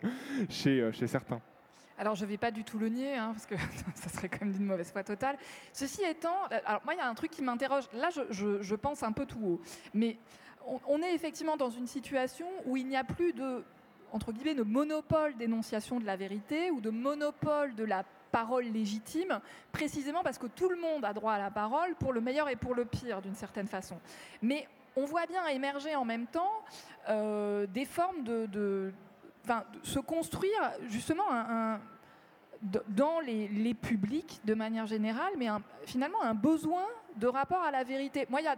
[0.49, 1.41] chez, euh, certains.
[1.97, 3.55] Alors, je ne vais pas du tout le nier, hein, parce que
[3.95, 5.37] ça serait quand même d'une mauvaise foi totale.
[5.73, 6.37] Ceci étant,
[6.67, 7.85] alors moi, il y a un truc qui m'interroge.
[7.95, 9.61] Là, je, je, pense un peu tout haut.
[9.95, 10.19] Mais
[10.67, 13.63] on, on est effectivement dans une situation où il n'y a plus de,
[14.13, 19.39] entre guillemets, de monopole d'énonciation de la vérité ou de monopole de la parole légitime,
[19.71, 22.57] précisément parce que tout le monde a droit à la parole, pour le meilleur et
[22.57, 23.97] pour le pire, d'une certaine façon.
[24.43, 24.67] Mais
[24.97, 26.51] on voit bien émerger en même temps
[27.09, 28.93] euh, des formes de,
[29.85, 31.29] se construire justement
[32.89, 35.47] dans les, publics de manière générale, mais
[35.87, 38.27] finalement un besoin de rapport à la vérité.
[38.29, 38.57] Moi, y a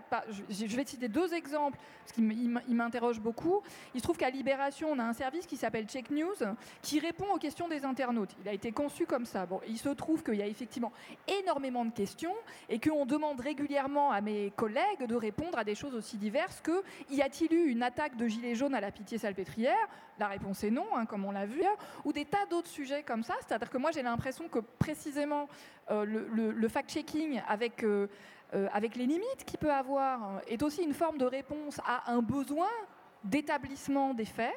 [0.49, 3.63] je, vais citer deux exemples, parce qu'ils m'interrogent beaucoup.
[3.95, 6.35] Il se trouve qu'à Libération, on a un service qui s'appelle Check News,
[6.83, 8.35] qui répond aux questions des internautes.
[8.43, 9.47] Il a été conçu comme ça.
[9.47, 10.93] Bon, il se trouve qu'il y a effectivement
[11.41, 12.35] énormément de questions,
[12.69, 16.83] et qu'on demande régulièrement à mes collègues de répondre à des choses aussi diverses que
[17.11, 19.89] y a-t-il eu une attaque de gilets jaunes à la pitié salpêtrière
[20.19, 21.63] La réponse est non, hein, comme on l'a vu,
[22.05, 23.35] ou des tas d'autres sujets comme ça.
[23.47, 25.49] C'est-à-dire que moi, j'ai l'impression que précisément
[25.91, 27.83] euh, le, fact-checking avec...
[27.85, 28.09] Euh,
[28.55, 32.23] euh, avec les limites qu'il peut avoir, est aussi une forme de réponse à un
[32.23, 32.69] besoin
[33.27, 34.55] d'établissement des faits.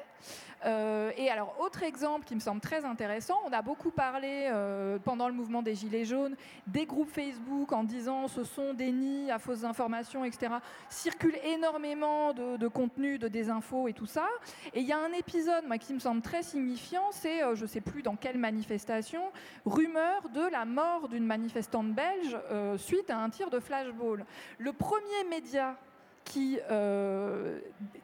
[0.66, 4.98] Euh, et alors, autre exemple qui me semble très intéressant, on a beaucoup parlé euh,
[4.98, 9.30] pendant le mouvement des Gilets jaunes des groupes Facebook en disant ce sont des nids
[9.30, 10.54] à fausses informations, etc.
[10.88, 14.26] Circule énormément de, contenu, de désinfos et tout ça.
[14.74, 17.62] Et il y a un épisode moi, qui me semble très signifiant, c'est, euh, je
[17.62, 19.22] ne sais plus dans quelle manifestation,
[19.64, 22.36] rumeur de la mort d'une manifestante belge
[22.76, 24.24] suite à un tir de flashball.
[24.58, 25.76] Le premier média
[26.24, 26.58] qui,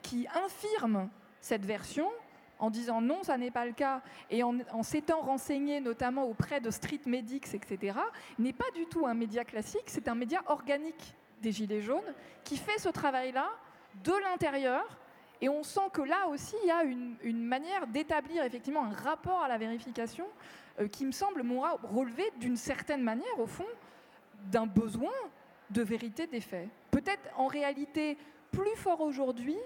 [0.02, 1.08] qui infirme
[1.40, 2.10] cette version,
[2.58, 6.70] en disant non, ça n'est pas le cas, et en, s'étant renseigné notamment auprès de
[6.70, 7.98] Street Medics, etc.,
[8.38, 12.56] n'est pas du tout un média classique, c'est un média organique des Gilets jaunes qui
[12.56, 13.48] fait ce travail-là
[14.02, 14.84] de l'intérieur.
[15.42, 19.42] Et on sent que là aussi, il y a une, manière d'établir effectivement un rapport
[19.42, 20.26] à la vérification
[20.80, 21.44] euh, qui me semble
[21.82, 23.66] relever d'une certaine manière, au fond,
[24.50, 25.12] d'un besoin
[25.70, 26.68] de vérité des faits.
[26.90, 28.16] Peut-être en réalité
[28.50, 29.56] plus fort aujourd'hui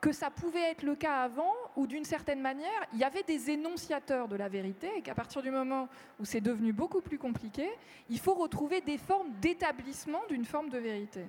[0.00, 3.50] que ça pouvait être le cas avant, où d'une certaine manière, il y avait des
[3.50, 5.88] énonciateurs de la vérité, et qu'à partir du moment
[6.20, 7.68] où c'est devenu beaucoup plus compliqué,
[8.08, 11.24] il faut retrouver des formes d'établissement d'une forme de vérité.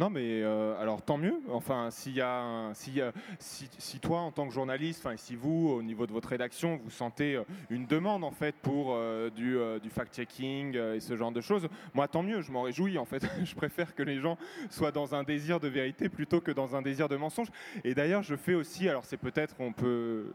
[0.00, 1.42] Non, mais euh, alors tant mieux.
[1.50, 3.02] Enfin, s'il y a, si,
[3.38, 6.88] si, toi, en tant que journaliste, enfin, si vous, au niveau de votre rédaction, vous
[6.88, 11.42] sentez euh, une demande en fait pour euh, du, du fact-checking et ce genre de
[11.42, 12.40] choses, moi, tant mieux.
[12.40, 12.96] Je m'en réjouis.
[12.96, 14.38] En fait, je préfère que les gens
[14.70, 17.48] soient dans un désir de vérité plutôt que dans un désir de mensonge.
[17.84, 20.32] Et d'ailleurs, je fais aussi, alors c'est peut-être, on peut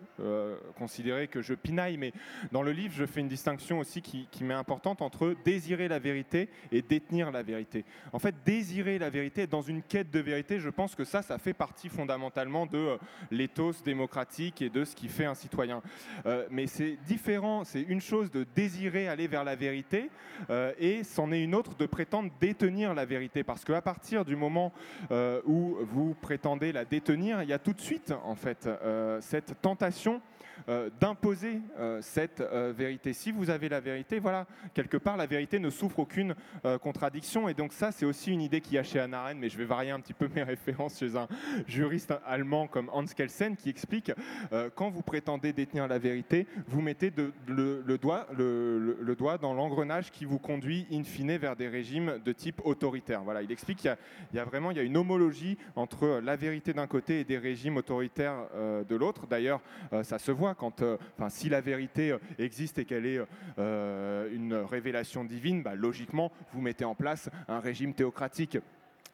[0.77, 2.13] considérer que je pinaille, mais
[2.51, 5.97] dans le livre, je fais une distinction aussi qui, qui m'est importante entre désirer la
[5.97, 7.83] vérité et détenir la vérité.
[8.13, 11.37] En fait, désirer la vérité dans une quête de vérité, je pense que ça, ça
[11.37, 12.97] fait partie fondamentalement de euh,
[13.31, 15.81] l'éthos démocratique et de ce qui fait un citoyen.
[16.25, 20.09] Euh, mais c'est différent, c'est une chose de désirer aller vers la vérité
[20.49, 23.45] euh, et c'en est une autre de prétendre détenir la vérité.
[23.45, 24.73] Parce qu'à partir du moment
[25.45, 28.67] où vous prétendez la détenir, il y a tout de suite, en fait,
[29.21, 30.21] cette tentation
[30.69, 33.13] euh, d'imposer euh, cette euh, vérité.
[33.13, 36.35] Si vous avez la vérité, voilà, quelque part, la vérité ne souffre aucune
[36.81, 37.47] contradiction.
[37.47, 39.57] Et donc ça, c'est aussi une idée qui y a chez Anna Arendt, mais je
[39.57, 41.27] vais varier un petit peu mes références chez un
[41.67, 44.11] juriste allemand comme Hans Kelsen, qui explique
[44.75, 47.11] quand vous prétendez détenir la vérité, vous mettez
[47.47, 52.31] le, doigt, le, doigt dans l'engrenage qui vous conduit in fine vers des régimes de
[52.31, 53.23] type autoritaire.
[53.23, 53.95] Voilà, il explique qu'il
[54.33, 57.37] y, a vraiment il y a une homologie entre la vérité d'un côté et des
[57.37, 59.27] régimes autoritaires de l'autre.
[59.27, 59.61] D'ailleurs,
[60.03, 60.97] ça se voit quand, euh,
[61.29, 63.19] si la vérité euh, existe et qu'elle est
[63.57, 68.57] euh, une révélation divine, bah, logiquement, vous mettez en place un régime théocratique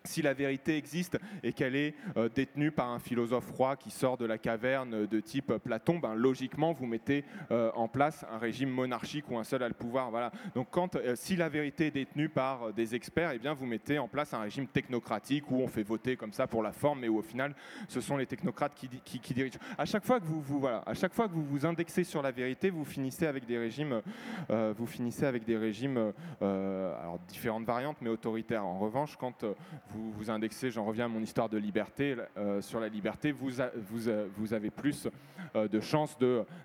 [0.04, 4.18] si la vérité existe et qu'elle est euh, détenue par un philosophe roi qui sort
[4.18, 8.70] de la caverne de type Platon, ben, logiquement, vous mettez euh, en place un régime
[8.70, 10.10] monarchique où un seul a le pouvoir.
[10.10, 10.32] Voilà.
[10.56, 14.00] Donc, quand, euh, si la vérité est détenue par des experts, eh bien, vous mettez
[14.00, 17.08] en place un régime technocratique où on fait voter comme ça pour la forme, mais
[17.08, 17.56] où au final,
[17.88, 19.60] ce sont les technocrates qui, dirigent.
[19.78, 22.22] À chaque fois que vous, vous, voilà, à chaque fois que vous vous indexez sur
[22.22, 24.02] la vérité, vous finissez avec des régimes,
[24.50, 28.66] vous finissez avec des régimes, alors différentes variantes, mais autoritaires.
[28.66, 29.46] En revanche, quand
[29.91, 33.50] vous vous indexez, j'en reviens à mon histoire de liberté, euh, sur la liberté, vous,
[33.90, 35.08] vous, vous avez plus
[35.56, 36.18] euh, de chances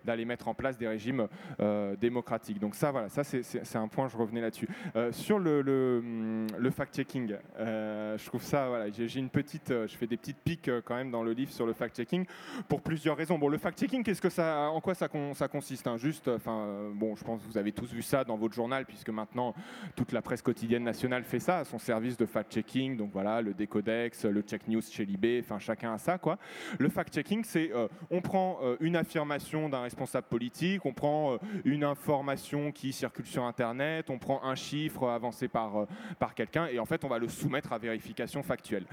[0.04, 1.28] d'aller mettre en place des régimes
[1.60, 2.58] euh, démocratiques.
[2.58, 4.68] Donc ça, voilà, ça c'est un point, je revenais là-dessus.
[5.10, 10.38] sur le, le, fact-checking, je trouve ça, voilà, j'ai une petite, je fais des petites
[10.38, 12.26] piques quand même dans le livre sur le fact-checking
[12.68, 13.38] pour plusieurs raisons.
[13.38, 15.96] Bon, le fact-checking, qu'est-ce que ça, en quoi ça, ça consiste hein?
[15.96, 19.10] Juste, enfin, bon, je pense que vous avez tous vu ça dans votre journal, puisque
[19.10, 19.54] maintenant
[19.94, 22.96] toute la presse quotidienne nationale fait ça, à son service de fact-checking.
[22.96, 26.36] Donc voilà, le Décodex, le Check News chez Libé, enfin chacun a ça quoi.
[26.78, 31.38] Le fact-checking, c'est euh, on prend euh, une affirmation d'un responsable politique, on prend euh,
[31.64, 35.86] une information qui circule sur Internet, on prend un chiffre avancé par,
[36.18, 38.84] par quelqu'un et en fait on va le soumettre à vérification factuelle.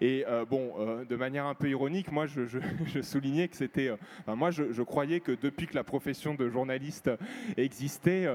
[0.00, 0.74] Et bon,
[1.08, 2.60] de manière un peu ironique, moi je,
[3.02, 3.90] soulignais que c'était,
[4.28, 7.10] moi je, croyais que depuis que la profession de journaliste
[7.56, 8.28] existait,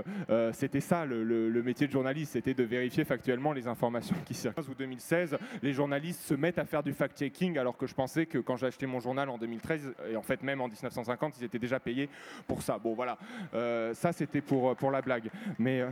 [0.52, 4.58] c'était ça le, le, métier de journaliste, c'était de vérifier factuellement les informations qui circulent.
[4.70, 8.38] Ou 2016, les journalistes se mettent à faire du fact-checking alors que je pensais que
[8.38, 11.60] quand j'ai acheté mon journal en 2013, et en fait même en 1950, ils étaient
[11.60, 12.10] déjà payés
[12.48, 12.78] pour ça.
[12.78, 13.18] Bon voilà,
[13.54, 15.30] euh, ça c'était pour, pour la blague.
[15.60, 15.90] Mais euh,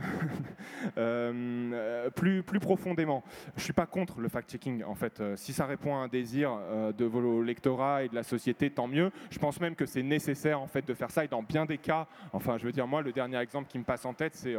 [0.98, 3.22] euh, plus, plus profondément,
[3.56, 5.22] je suis pas contre le fact-checking en fait.
[5.36, 6.58] si ça répond à un désir
[6.96, 9.10] de vos lectorats et de la société, tant mieux.
[9.30, 11.78] Je pense même que c'est nécessaire en fait de faire ça et dans bien des
[11.78, 14.56] cas, enfin je veux dire moi le dernier exemple qui me passe en tête c'est,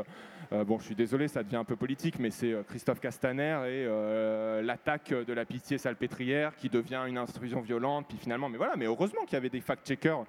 [0.51, 3.87] bon je suis désolé ça devient un peu politique, mais c'est Christophe Castaner et
[4.77, 8.85] l'attaque de la pitié salpêtrière qui devient une intrusion violente, puis finalement, mais voilà, mais
[8.85, 10.23] heureusement qu'il y avait des fact-checkers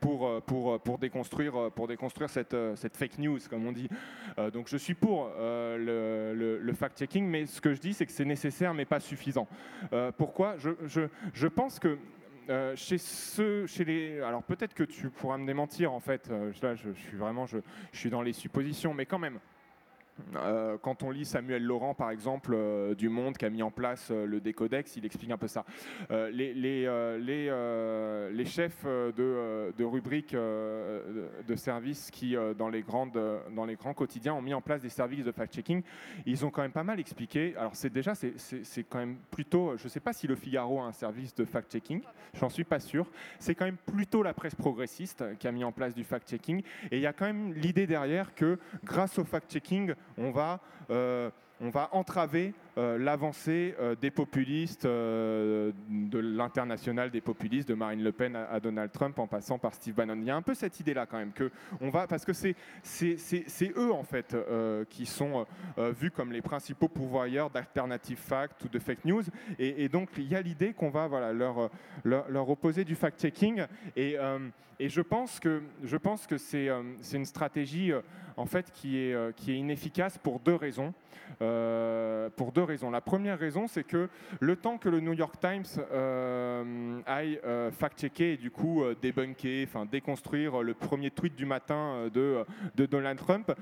[0.00, 3.72] pour, euh, pour, euh, pour déconstruire, euh, pour déconstruire cette, cette fake news, comme on
[3.72, 3.88] dit.
[4.52, 8.24] donc je suis pour le, le, fact-checking, mais ce que je dis, c'est que c'est
[8.24, 9.46] nécessaire, mais pas suffisant.
[10.16, 10.56] pourquoi?
[10.58, 11.98] Je, je, je, pense que
[12.74, 16.28] chez ceux, chez les, alors peut-être que tu pourras me démentir en fait.
[16.62, 17.58] là, je, je, suis vraiment, je,
[17.92, 19.38] je, suis dans les suppositions, mais quand même.
[20.36, 23.70] Euh, quand on lit Samuel Laurent, par exemple, euh, du Monde, qui a mis en
[23.70, 25.64] place euh, le décodex, il explique un peu ça.
[26.10, 26.52] les,
[28.44, 33.18] chefs de, de rubriques de services qui, dans, les grandes,
[33.54, 35.82] dans les grands quotidiens, ont mis en place des services de fact-checking,
[36.26, 37.54] ils ont quand même pas mal expliqué.
[37.56, 40.84] Alors, c'est déjà, c'est quand même plutôt, je ne sais pas si le Figaro a
[40.84, 42.02] un service de fact-checking,
[42.34, 43.10] j'en suis pas sûr.
[43.38, 46.62] C'est quand même plutôt la presse progressiste qui a mis en place du fact-checking.
[46.90, 51.30] Et il y a quand même l'idée derrière que, grâce au fact-checking, on va, euh,
[51.60, 55.72] on va entraver l'avancée euh, des populistes, de
[56.18, 60.16] l'international des populistes, de Marine Le Pen à, Donald Trump en passant par Steve Bannon.
[60.16, 62.54] Il y a un peu cette idée-là quand même, que on va, parce que c'est,
[62.82, 64.36] c'est, eux en fait
[64.88, 69.22] qui sont vus comme les principaux pourvoyeurs d'alternative fact ou de fake news.
[69.58, 71.70] Et, donc il y a l'idée qu'on va voilà, leur,
[72.04, 73.64] leur, opposer du fact-checking.
[73.96, 74.16] Et,
[74.78, 76.68] et je pense que, je pense que c'est,
[77.12, 77.92] une stratégie
[78.36, 80.92] en fait, qui est, euh, qui est inefficace pour deux raisons.
[81.40, 82.90] Euh, pour raisons.
[82.90, 84.08] La première raison, c'est que
[84.40, 87.40] le temps que le New York Times euh, aille
[87.72, 92.44] fact-checker et du coup débunker, enfin déconstruire le premier tweet du matin de,
[92.86, 93.52] Donald Trump,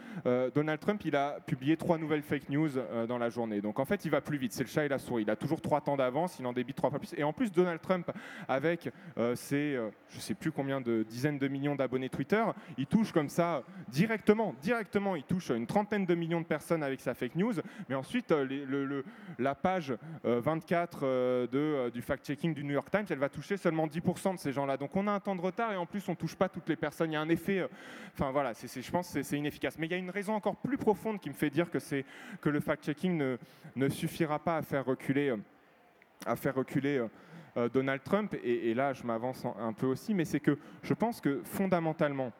[0.54, 2.70] Donald Trump, il a publié trois nouvelles fake news
[3.08, 3.60] dans la journée.
[3.60, 4.52] Donc en fait, il va plus vite.
[4.52, 5.22] C'est le chat et la souris.
[5.22, 6.38] Il a toujours trois temps d'avance.
[6.38, 7.14] Il en débite trois fois plus.
[7.16, 8.10] Et en plus, Donald Trump,
[8.48, 8.90] avec
[9.34, 12.44] ses, je sais plus combien de dizaines de millions d'abonnés Twitter,
[12.78, 17.00] il touche comme ça directement directement, il touche une trentaine de millions de personnes avec
[17.00, 17.54] sa fake news,
[17.88, 18.84] mais ensuite, euh, le,
[19.38, 23.56] la page 24 euh, euh, de, du fact-checking du New York Times, elle va toucher
[23.56, 24.76] seulement 10% de ces gens-là.
[24.76, 26.68] Donc on a un temps de retard et en plus, on ne touche pas toutes
[26.68, 27.10] les personnes.
[27.10, 27.66] Il y a un effet,
[28.14, 29.78] enfin voilà, je pense que c'est inefficace.
[29.78, 31.78] Mais il y a une raison encore plus profonde qui me fait dire que,
[32.48, 33.36] le fact-checking
[33.76, 35.34] ne, suffira pas à faire reculer,
[37.72, 38.34] Donald Trump.
[38.42, 42.32] Et, là, je m'avance un peu aussi, mais c'est que je pense que fondamentalement,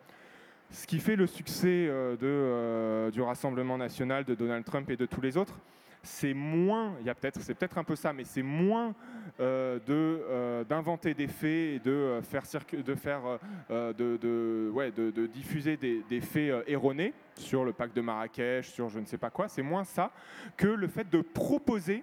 [0.71, 5.07] ce qui fait le succès euh, euh, du Rassemblement national, de Donald Trump et de
[5.07, 5.59] tous les autres,
[6.03, 8.95] c'est moins, il y a peut-être, c'est peut-être un peu ça, mais c'est moins
[9.39, 13.23] euh, de d'inventer des faits et de faire de faire
[13.71, 19.31] de, diffuser des, faits erronés sur le pacte de Marrakech, sur je ne sais pas
[19.31, 19.49] quoi.
[19.49, 20.11] C'est moins ça
[20.57, 22.03] que le fait de proposer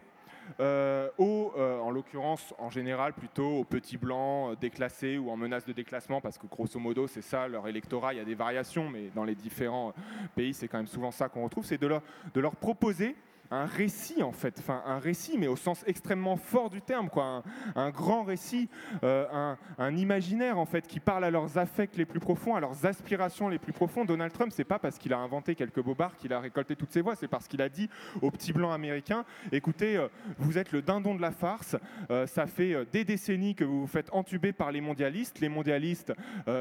[0.59, 5.35] euh, aux, euh, en l'occurrence en général plutôt aux petits blancs euh, déclassés ou en
[5.35, 8.35] menace de déclassement, parce que grosso modo c'est ça leur électorat, il y a des
[8.35, 9.93] variations, mais dans les différents
[10.35, 12.01] pays c'est quand même souvent ça qu'on retrouve, c'est de leur,
[12.33, 13.15] de leur proposer
[13.51, 17.43] un récit en fait, enfin un récit, mais au sens extrêmement fort du terme, quoi,
[17.75, 18.69] un, grand récit,
[19.03, 22.85] euh, un, imaginaire en fait qui parle à leurs affects les plus profonds, à leurs
[22.85, 24.07] aspirations les plus profondes.
[24.07, 27.01] Donald Trump, c'est pas parce qu'il a inventé quelques bobards qu'il a récolté toutes ses
[27.01, 27.89] voix, c'est parce qu'il a dit
[28.21, 31.75] aux petits blancs américains écoutez, euh, vous êtes le dindon de la farce,
[32.11, 36.13] euh, ça fait des décennies que vous vous faites entuber par les mondialistes, les mondialistes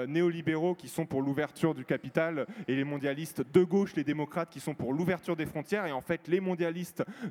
[0.09, 4.61] néolibéraux qui sont pour l'ouverture du capital et les mondialistes de gauche, les démocrates qui
[4.61, 6.76] sont pour l'ouverture des frontières, et en fait les mondialistes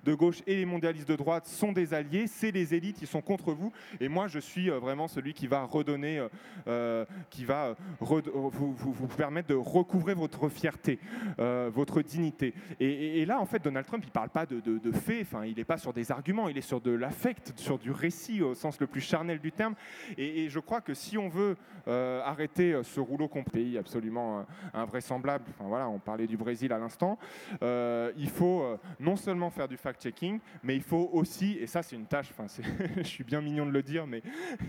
[0.03, 3.21] de gauche et les mondialistes de droite sont des alliés, c'est les élites qui sont
[3.21, 3.71] contre vous.
[3.99, 6.27] Et moi, je suis euh, vraiment celui qui va redonner, euh,
[6.67, 10.99] euh, qui va vous, permettre de recouvrer votre fierté,
[11.37, 12.53] votre dignité.
[12.79, 15.63] Et, là, en fait, Donald Trump, il ne parle pas de, faits, enfin, il n'est
[15.63, 18.87] pas sur des arguments, il est sur de l'affect, sur du récit au sens le
[18.87, 19.75] plus charnel du terme.
[20.17, 25.89] Et, je crois que si on veut arrêter ce rouleau complet, absolument invraisemblable, enfin, voilà,
[25.89, 27.17] on parlait du Brésil à l'instant,
[27.61, 32.05] il faut non seulement faire du fact-checking, mais il faut aussi, et ça c'est une
[32.05, 32.47] tâche, enfin,
[32.97, 34.21] je suis bien mignon de le dire, mais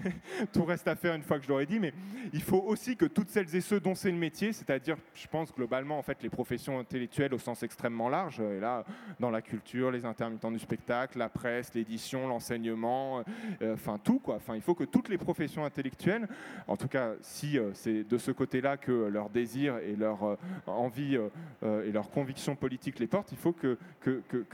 [0.52, 1.92] tout reste à faire une fois que je l'aurai dit, mais
[2.32, 5.54] il faut aussi que toutes celles et ceux dont c'est le métier, c'est-à-dire, je pense
[5.54, 8.84] globalement, en fait, les professions intellectuelles au sens extrêmement large, et là,
[9.20, 13.22] dans la culture, les intermittents du spectacle, la presse, l'édition, l'enseignement,
[13.62, 14.36] euh, enfin tout, quoi.
[14.36, 16.28] Enfin, il faut que toutes les professions intellectuelles,
[16.66, 20.36] en tout cas, si euh, c'est de ce côté-là que leur désir et leur euh,
[20.66, 21.18] envie
[21.62, 23.78] et leur conviction politique les portent, il faut que,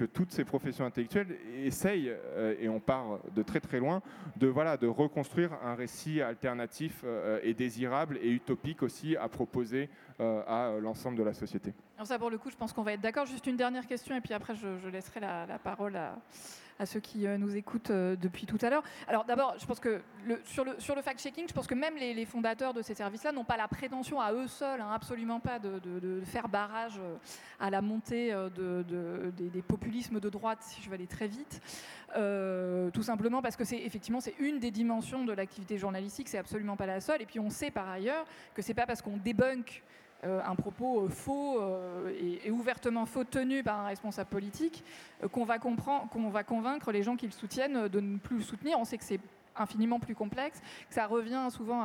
[0.05, 4.03] toutes ces professions intellectuelles essayent, euh, et on part de très très loin,
[4.37, 9.89] de, voilà, de reconstruire un récit alternatif euh, et désirable et utopique aussi à proposer
[10.47, 11.73] à l'ensemble de la société.
[12.05, 13.27] Ça pour le coup, je pense qu'on va être d'accord.
[13.27, 16.17] Juste une dernière question et puis après je, laisserai la, parole à,
[16.85, 18.83] ceux qui nous écoutent depuis tout à l'heure.
[19.07, 20.01] Alors d'abord, je pense que
[20.45, 23.69] sur, le, fact-checking, je pense que même les, fondateurs de ces services-là n'ont pas la
[23.69, 27.01] prétention à eux seuls, hein, absolument pas, de, faire barrage
[27.61, 28.85] à la montée de,
[29.37, 31.61] des, populations de droite, si je vais aller très vite,
[32.17, 36.39] euh, tout simplement parce que c'est effectivement c'est une des dimensions de l'activité journalistique, c'est
[36.39, 37.23] absolument pas la seule.
[37.23, 41.03] Et puis on sait par ailleurs que c'est pas parce qu'on débunk euh, un propos
[41.03, 41.61] euh, faux
[42.45, 44.85] et, ouvertement faux tenu par un responsable politique
[45.31, 48.79] qu'on va qu'on va convaincre les gens qui le soutiennent de ne plus le soutenir.
[48.79, 49.21] On sait que c'est
[49.57, 51.83] infiniment plus complexe, que ça revient souvent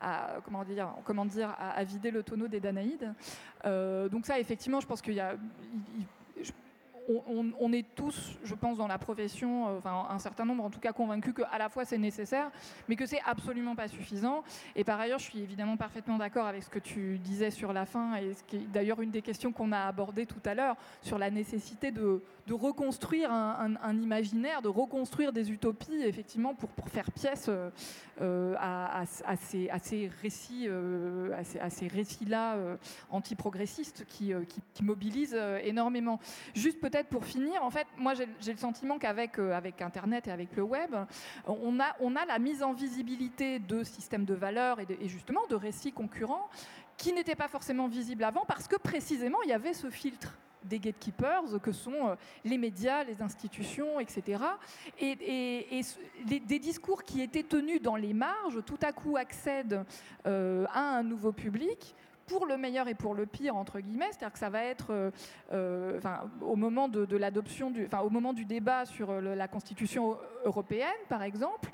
[0.00, 3.12] à, comment dire, comment dire, à, vider le tonneau des Danaïdes.
[3.64, 5.34] donc ça, effectivement, je pense qu'il y a,
[7.08, 10.80] on, est tous, je pense, dans la profession, euh, enfin un certain nombre en tout
[10.80, 12.50] cas convaincus qu'à la fois c'est nécessaire,
[12.88, 14.42] mais que c'est absolument pas suffisant.
[14.76, 17.86] Et par ailleurs, je suis évidemment parfaitement d'accord avec ce que tu disais sur la
[17.86, 20.76] fin, et ce qui est d'ailleurs une des questions qu'on a abordées tout à l'heure,
[21.02, 22.22] sur la nécessité de,
[22.54, 27.70] reconstruire un, imaginaire, de reconstruire des utopies, effectivement, pour, faire pièce euh,
[28.20, 29.04] euh, à,
[29.36, 30.68] ces, récits,
[31.60, 32.56] à ces, récits-là
[33.10, 34.32] anti-progressistes qui,
[34.74, 36.20] qui, mobilisent énormément.
[36.54, 40.30] Juste peut-être pour finir, en fait, moi j'ai le sentiment qu'avec euh, avec Internet et
[40.30, 40.94] avec le web,
[41.46, 45.46] on a, on a la mise en visibilité de systèmes de valeurs et, et justement
[45.48, 46.48] de récits concurrents
[46.96, 50.78] qui n'étaient pas forcément visibles avant parce que précisément il y avait ce filtre des
[50.78, 54.42] gatekeepers que sont euh, les médias, les institutions, etc.
[55.00, 55.82] Et,
[56.24, 59.84] des discours qui étaient tenus dans les marges, tout à coup accèdent
[60.26, 61.94] euh, à un nouveau public
[62.26, 64.08] pour le meilleur et pour le pire, entre guillemets.
[64.10, 65.10] C'est-à-dire que ça va être,
[65.52, 66.00] euh,
[66.42, 71.70] au moment de, du, au moment du débat sur la Constitution européenne, par exemple,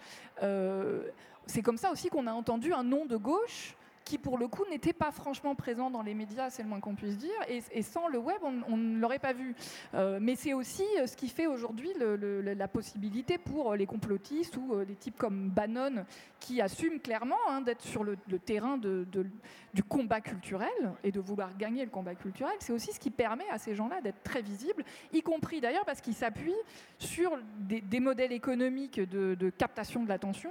[1.46, 3.74] c'est comme ça aussi qu'on a entendu un nom de gauche
[4.04, 6.94] qui pour le coup n'était pas franchement présent dans les médias, c'est le moins qu'on
[6.94, 9.54] puisse dire, et, sans le web, on, ne l'aurait pas vu.
[9.94, 14.56] Euh, mais c'est aussi euh, ce qui fait aujourd'hui la possibilité pour euh, les complotistes
[14.56, 16.04] ou des types comme Bannon,
[16.38, 20.68] qui assument clairement hein, d'être sur le, terrain du combat culturel
[21.02, 22.54] et de vouloir gagner le combat culturel.
[22.60, 26.00] C'est aussi ce qui permet à ces gens-là d'être très visibles, y compris d'ailleurs parce
[26.00, 26.52] qu'ils s'appuient
[26.98, 30.50] sur des, modèles économiques de, captation de l'attention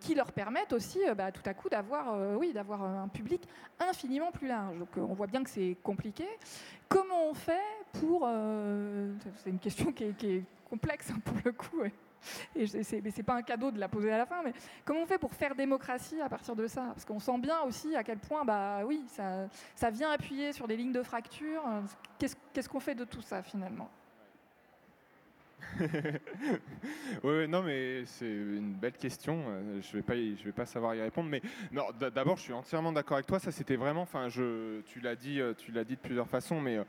[0.00, 3.48] qui leur permettent aussi bah, tout à coup d'avoir oui, d'avoir un public
[3.78, 4.78] infiniment plus large.
[4.78, 6.26] Donc euh, on voit bien que c'est compliqué.
[6.88, 7.60] Comment on fait
[8.00, 8.24] pour...
[8.26, 11.82] Euh, c'est une question qui est, complexe hein, pour le coup.
[12.56, 14.52] Et c'est, pas un cadeau de la poser à la fin, mais
[14.84, 16.86] comment on fait pour faire démocratie à partir de ça?
[16.86, 20.76] Parce qu'on sent bien aussi à quel point, bah oui, ça vient appuyer sur des
[20.76, 21.62] lignes de fracture.
[22.18, 23.88] qu'est-ce qu'on fait de tout ça finalement?
[27.24, 29.44] oui, non, mais c'est une belle question.
[29.48, 31.28] Euh, je vais pas, je vais pas savoir y répondre.
[31.28, 31.42] Mais
[32.14, 33.38] d'abord, je suis entièrement d'accord avec toi.
[33.38, 36.60] Ça, c'était vraiment, enfin, je, tu l'as dit, euh, tu l'as dit de plusieurs façons,
[36.60, 36.84] mais euh,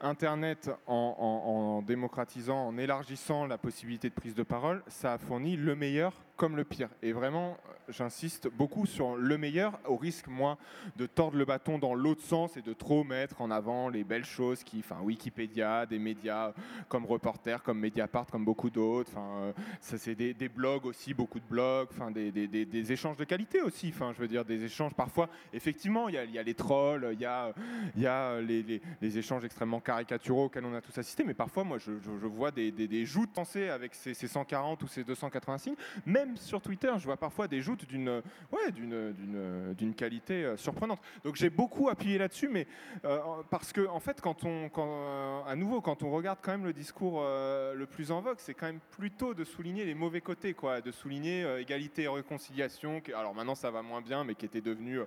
[0.00, 5.74] Internet, en, démocratisant, en élargissant la possibilité de prise de parole, ça a fourni le
[5.74, 6.88] meilleur comme le pire.
[7.02, 7.58] Et vraiment,
[7.88, 10.56] j'insiste beaucoup sur le meilleur, au risque, moi,
[10.96, 14.24] de tordre le bâton dans l'autre sens et de trop mettre en avant les belles
[14.24, 16.52] choses qui, enfin, Wikipédia, des médias
[16.88, 19.10] comme Reporter, comme Mediapart, comme beaucoup d'autres.
[19.12, 23.24] Enfin, ça, c'est des, blogs aussi, beaucoup de blogs, enfin, des, des, des, échanges de
[23.24, 23.92] qualité aussi.
[23.92, 27.10] Enfin, je veux dire, des échanges parfois, effectivement, il y a, y a, les trolls,
[27.12, 27.52] il y a,
[27.96, 31.64] y a les, les, les, échanges extrêmement caricaturaux auxquels on a tous assisté, mais parfois,
[31.64, 35.58] moi, je, je, vois des, des, joutes pensées avec ces, ces, 140 ou ces 280
[35.58, 35.76] signes.
[36.06, 38.22] Même sur Twitter, je vois parfois des joutes d'une
[38.52, 41.00] ouais, d'une qualité euh, surprenante.
[41.24, 42.66] Donc j'ai beaucoup appuyé là-dessus, mais
[43.04, 43.18] euh,
[43.50, 46.64] parce que en fait, quand on, quand, euh, à nouveau, quand on regarde quand même
[46.64, 50.54] le discours le plus en vogue, c'est quand même plutôt de souligner les mauvais côtés,
[50.54, 53.00] quoi, de souligner égalité et réconciliation.
[53.14, 55.00] Alors maintenant, ça va moins bien, mais qui était devenu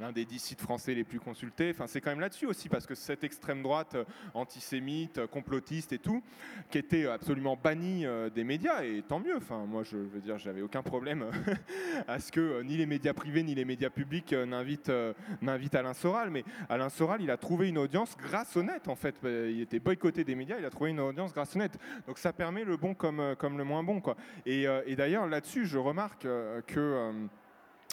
[0.00, 1.70] l'un des dix sites français les plus consultés.
[1.70, 3.96] Enfin, c'est quand même là-dessus aussi, parce que cette extrême droite
[4.34, 6.22] antisémite, complotiste et tout,
[6.70, 8.04] qui était absolument bannie
[8.34, 9.36] des médias, et tant mieux.
[9.36, 11.26] Enfin, moi, je veux dire, j'avais aucun problème
[12.08, 14.92] à ce que ni les médias privés ni les médias publics n'invitent,
[15.40, 16.30] n'invitent Alain Soral.
[16.30, 19.16] Mais Alain Soral, il a trouvé une audience grâce au net, en fait.
[19.24, 21.78] Il était boycotté des médias, il a trouvé une audience grâce au net.
[22.06, 24.00] Donc ça permet le bon comme, comme le moins bon.
[24.00, 24.16] Quoi.
[24.46, 26.26] Et, et d'ailleurs, là-dessus, je remarque
[26.66, 27.12] que,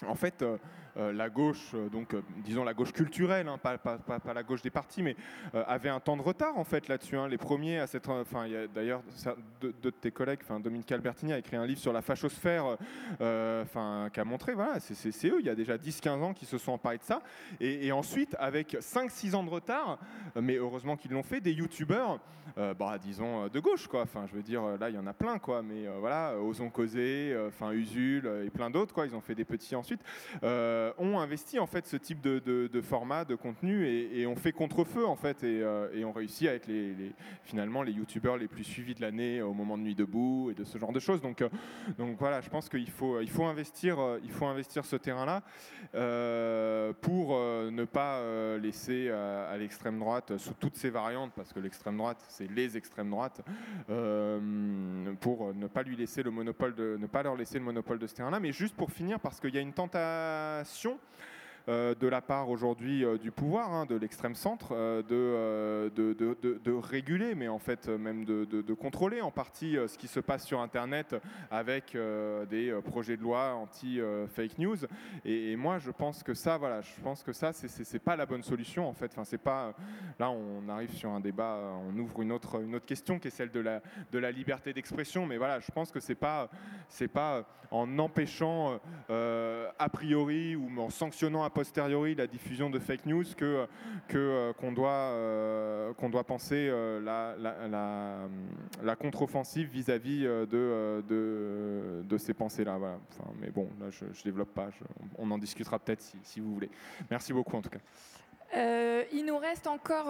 [0.06, 0.58] en fait, euh,
[0.96, 3.78] la gauche, euh, donc euh, disons la gauche culturelle, hein, pas,
[4.34, 5.16] la gauche des partis, mais
[5.54, 7.18] avait un temps de retard en fait là-dessus.
[7.18, 7.28] Hein.
[7.28, 9.02] Les premiers à cette, enfin d'ailleurs
[9.62, 12.78] deux, de tes collègues, enfin Dominique Albertini a écrit un livre sur la fachosphère,
[13.20, 16.58] enfin qui a montré, voilà, c'est eux, il y a déjà 10-15 ans qui se
[16.58, 17.22] sont emparés de ça,
[17.60, 20.00] et, ensuite avec 5-6 ans de retard,
[20.40, 22.20] mais heureusement qu'ils l'ont fait, des youtubeurs,
[22.56, 24.02] bah, disons de gauche quoi.
[24.02, 27.36] Enfin je veux dire là il y en a plein quoi, mais voilà, Osons causer,
[27.48, 29.06] enfin Usul et plein d'autres quoi.
[29.06, 30.02] Ils ont fait des petits ensuite.
[30.44, 35.06] Euh, ont investi en fait ce type de, format, de contenu, et, on fait contre-feu
[35.06, 36.70] en fait, et, euh, on réussit à être
[37.44, 40.64] finalement les youtubeurs les plus suivis de l'année au moment de Nuit debout et de
[40.64, 41.22] ce genre de choses.
[41.22, 41.50] Donc, euh,
[41.98, 45.44] donc voilà, je pense qu'il faut, il faut investir, il faut investir ce terrain-là
[47.02, 48.22] pour ne pas
[48.58, 53.10] laisser à, l'extrême droite sous toutes ses variantes, parce que l'extrême droite, c'est les extrêmes
[53.10, 53.42] droites,
[55.20, 58.08] pour ne pas lui laisser le monopole de, ne pas leur laisser le monopole de
[58.08, 58.40] ce terrain-là.
[58.40, 61.00] Mais juste pour finir, parce qu'il y a une tentation euh,
[61.70, 65.90] de la part aujourd'hui euh, du pouvoir, hein, de l'extrême centre, euh, de,
[66.64, 70.62] de, réguler, mais en fait même de, contrôler en partie ce qui se passe sur
[70.62, 71.16] Internet
[71.52, 71.98] avec
[72.50, 74.78] des projets de loi anti-fake news.
[75.26, 78.44] Et, moi, je pense que ça, voilà, je pense que ça, c'est pas la bonne
[78.44, 79.12] solution en fait.
[79.12, 79.74] Enfin, c'est pas.
[80.20, 81.60] Là, on arrive sur un débat,
[81.90, 84.74] on ouvre une autre, une autre question qui est celle de la, de la liberté
[84.74, 85.26] d'expression.
[85.26, 86.50] Mais voilà, je pense que c'est pas,
[86.88, 93.06] c'est pas en empêchant a priori ou en sanctionnant a posteriori la diffusion de fake
[93.06, 93.68] news que
[94.16, 98.28] euh, qu'on doit euh, qu'on doit penser euh, la, la,
[98.82, 102.78] la, contre-offensive vis-à-vis de, de, de ces pensées-là.
[102.78, 102.98] Voilà.
[103.12, 104.70] Enfin, mais bon, là, je ne développe pas.
[105.18, 106.70] on en discutera peut-être si, si, vous voulez.
[107.12, 107.84] Merci beaucoup en tout cas.
[109.12, 110.08] il nous reste encore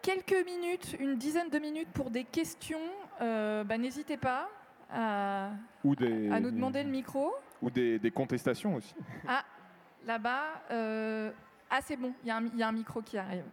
[0.00, 2.88] quelques minutes, une dizaine de minutes pour des questions.
[3.20, 4.48] Bah, N'hésitez pas
[4.90, 5.50] à,
[5.84, 7.34] Ou des, à nous demander le micro.
[7.60, 8.94] Ou des, des contestations aussi.
[9.28, 9.44] Ah,
[10.06, 11.30] Là-bas, euh,
[11.68, 13.44] ah c'est bon, il y, a un micro qui arrive.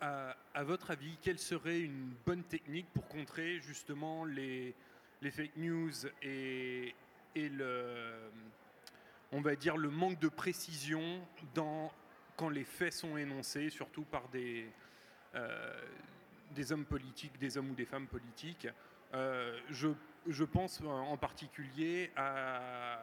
[0.00, 4.74] À, votre avis, quelle serait une bonne technique pour contrer justement les,
[5.22, 5.92] fake news
[6.22, 6.94] et,
[7.34, 8.30] le,
[9.32, 11.90] on va dire le manque de précision dans,
[12.36, 14.68] quand les faits sont énoncés, surtout par des,
[15.34, 15.80] euh,
[16.70, 18.66] hommes politiques, des hommes ou des femmes politiques?
[18.66, 18.93] euh,
[19.70, 19.88] je
[20.28, 22.98] je pense en particulier à,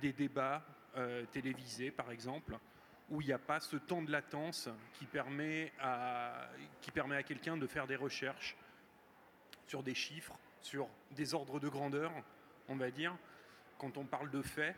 [0.00, 0.62] des débats
[0.96, 2.58] euh, télévisés, par exemple,
[3.08, 6.48] où il n'y a pas ce temps de latence qui permet à,
[6.80, 8.56] qui permet à quelqu'un de faire des recherches
[9.66, 12.12] sur des chiffres, sur des ordres de grandeur,
[12.68, 13.16] on va dire,
[13.78, 14.74] quand on parle de faits,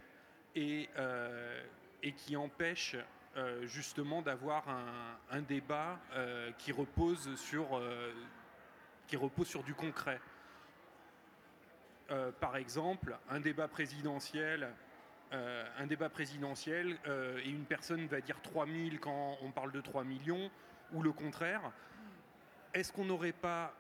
[0.55, 1.63] et, euh,
[2.17, 2.97] qui empêche
[3.37, 4.69] euh, justement d'avoir
[5.31, 5.99] un, débat
[6.59, 7.81] qui, repose sur,
[9.07, 10.21] qui repose sur du concret.
[12.11, 14.73] Euh, par exemple, un débat présidentiel,
[15.33, 19.81] euh, un débat présidentiel euh, et une personne va dire 3000 quand on parle de
[19.83, 20.51] 3 millions,
[20.93, 21.61] ou le contraire,
[22.73, 23.75] est-ce qu'on n'aurait pas,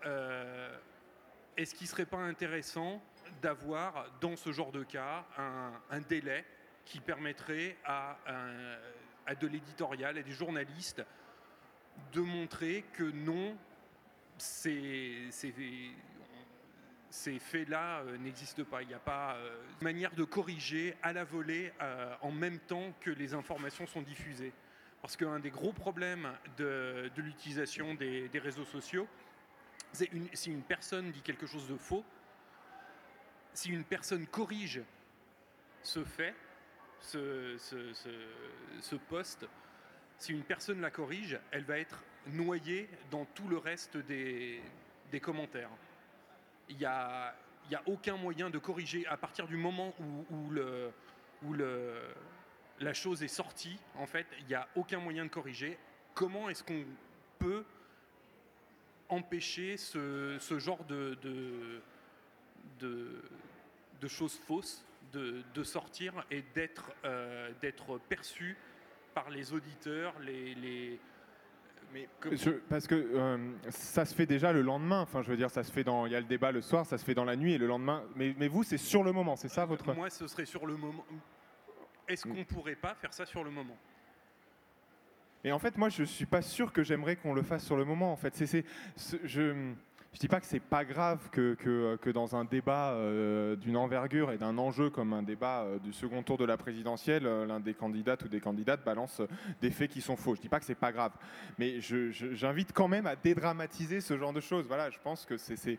[1.57, 3.03] est-ce qu'il ne serait pas intéressant
[3.41, 5.24] d'avoir dans ce genre de cas
[5.91, 6.45] un, délai
[6.85, 8.18] qui permettrait à,
[9.26, 11.03] à de l'éditorial, et des journalistes,
[12.12, 13.57] de montrer que non,
[14.37, 15.55] c'est ces
[17.11, 18.82] faits-là euh, n'existent pas.
[18.82, 22.59] Il n'y a pas de euh, manière de corriger à la volée euh, en même
[22.59, 24.52] temps que les informations sont diffusées.
[25.00, 29.06] Parce qu'un des gros problèmes de, l'utilisation des, réseaux sociaux,
[29.92, 32.04] si une personne dit quelque chose de faux,
[33.54, 34.80] si une personne corrige
[35.82, 36.34] ce fait,
[37.00, 37.56] ce,
[38.80, 39.46] ce, poste,
[40.18, 44.61] si une personne la corrige, elle va être noyée dans tout le reste des,
[45.22, 45.70] commentaires.
[46.69, 47.35] Il n'y a,
[47.73, 49.95] a aucun moyen de corriger à partir du moment
[50.31, 50.91] où, le,
[51.43, 52.01] où le,
[52.81, 55.79] la chose est sortie, en fait, il n'y a aucun moyen de corriger.
[56.14, 56.85] Comment est-ce qu'on
[57.39, 57.64] peut
[59.09, 61.19] empêcher ce, genre de,
[62.81, 67.51] de, choses fausses de, sortir et d'être euh,
[68.09, 68.57] perçu
[69.14, 71.01] par les auditeurs, les,
[71.93, 72.09] mais
[72.68, 73.39] parce que euh,
[73.70, 75.01] ça se fait déjà le lendemain.
[75.01, 76.07] Enfin, je veux dire, ça se fait dans.
[76.07, 77.66] Il y a le débat le soir, ça se fait dans la nuit et le
[77.66, 78.05] lendemain.
[78.16, 79.95] Mais, mais vous, c'est sur le moment, c'est ça votre.
[79.95, 81.05] Moi, ce serait sur le moment.
[82.07, 83.76] Est-ce qu'on ne pourrait pas faire ça sur le moment?
[85.45, 87.84] Et en fait, moi, je suis pas sûr que j'aimerais qu'on le fasse sur le
[87.84, 88.12] moment.
[88.12, 88.64] En fait, c'est,
[89.24, 89.72] je
[90.12, 94.38] je dis pas que c'est pas grave que, dans un débat euh, d'une envergure et
[94.38, 97.74] d'un enjeu comme un débat euh, du second tour de la présidentielle, euh, l'un des
[97.74, 99.20] candidats ou des candidates balance
[99.61, 100.34] des faits qui sont faux.
[100.34, 101.12] Je dis pas que c'est pas grave,
[101.59, 104.66] mais j'invite quand même à dédramatiser ce genre de choses.
[104.66, 105.78] Voilà, je pense que c'est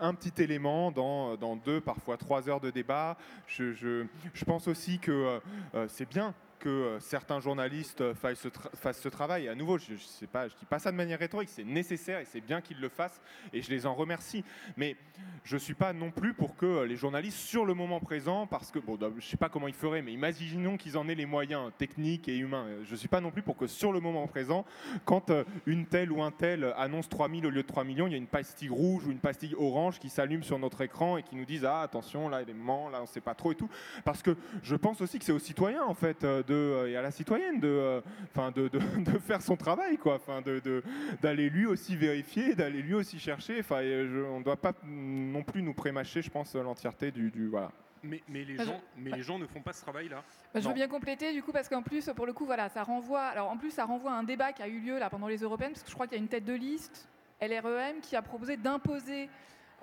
[0.00, 3.16] un petit élément dans, deux, parfois trois heures de débat.
[3.46, 5.40] Je pense aussi que
[5.88, 6.34] c'est bien
[6.68, 9.46] euh, certains journalistes euh, fassent ce, travail.
[9.46, 12.40] Et à nouveau, je ne dis pas ça de manière rhétorique, c'est nécessaire et c'est
[12.40, 13.20] bien qu'ils le fassent
[13.52, 14.44] et je les en remercie.
[14.76, 14.96] Mais
[15.44, 18.46] je ne suis pas non plus pour que euh, les journalistes, sur le moment présent,
[18.46, 21.14] parce que, bon, je ne sais pas comment ils feraient, mais imaginons qu'ils en aient
[21.14, 22.66] les moyens techniques et humains.
[22.84, 24.64] Je ne suis pas non plus pour que sur le moment présent,
[25.04, 25.32] quand
[25.66, 28.18] une telle ou un tel annonce 3000 au lieu de 3 millions, il y a
[28.18, 31.44] une pastille rouge ou une pastille orange qui s'allume sur notre écran et qui nous
[31.44, 33.68] disent Ah, attention, là, il moments, là, on ne sait pas trop et tout.
[34.04, 37.02] Parce que je pense aussi que c'est aux citoyens, en fait, de euh, et à
[37.02, 38.00] la citoyenne de, euh,
[38.34, 38.78] enfin de, de,
[39.26, 40.82] faire son travail, quoi, enfin de,
[41.22, 43.60] d'aller lui aussi vérifier, d'aller lui aussi chercher.
[43.60, 47.70] Enfin, on ne doit pas non plus nous prémâcher, je pense, l'entièreté du, du voilà.
[48.02, 50.22] Mais, mais, les gens, mais les gens ne font pas ce travail-là.
[50.54, 52.82] Bah, je veux bien compléter du coup parce qu'en plus, pour le coup, voilà, ça
[52.82, 53.22] renvoie.
[53.22, 55.38] Alors en plus, ça renvoie à un débat qui a eu lieu là pendant les
[55.38, 57.08] européennes, parce que je crois qu'il y a une tête de liste
[57.40, 59.28] LREM qui a proposé d'imposer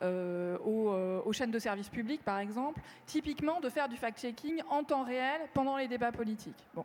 [0.02, 4.84] euh, euh, aux, chaînes de services publics, par exemple, typiquement de faire du fact-checking en
[4.84, 6.68] temps réel pendant les débats politiques.
[6.74, 6.84] Bon.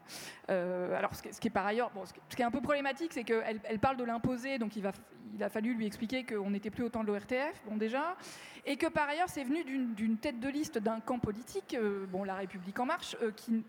[0.51, 1.91] Euh, alors, ce qui, est par ailleurs,
[2.29, 5.49] ce qui est un peu problématique, c'est qu'elle elle parle de l'imposer, donc il, a
[5.49, 8.17] fallu lui expliquer qu'on n'était plus au temps de l'ORTF, bon déjà,
[8.65, 11.77] et que par ailleurs, c'est venu d'une tête de liste d'un camp politique,
[12.11, 13.65] bon, La République en marche, qui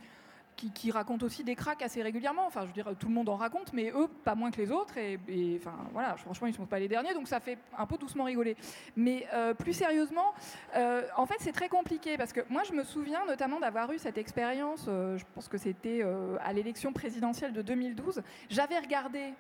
[0.67, 2.45] qui, racontent aussi des cracks assez régulièrement.
[2.45, 4.71] Enfin, je veux dire, tout le monde en raconte, mais eux, pas moins que les
[4.71, 4.97] autres.
[4.97, 5.19] Et,
[5.57, 8.25] enfin, voilà, franchement, ils ne sont pas les derniers, donc ça fait un peu doucement
[8.25, 8.57] rigoler.
[8.95, 10.33] Mais euh, plus sérieusement,
[10.75, 13.99] euh, en fait, c'est très compliqué parce que moi, je me souviens notamment d'avoir eu
[13.99, 14.85] cette expérience.
[14.87, 16.03] Euh, je pense que c'était
[16.41, 18.21] à l'élection présidentielle de 2012.
[18.49, 19.33] J'avais regardé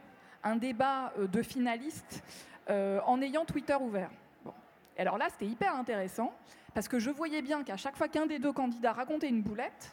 [0.43, 2.23] un débat de finalistes
[2.69, 4.11] en ayant Twitter ouvert.
[4.45, 4.53] Bon.
[4.97, 6.31] alors là, c'était hyper intéressant
[6.73, 9.91] parce que je voyais bien qu'à chaque fois qu'un des deux candidats racontait une boulette,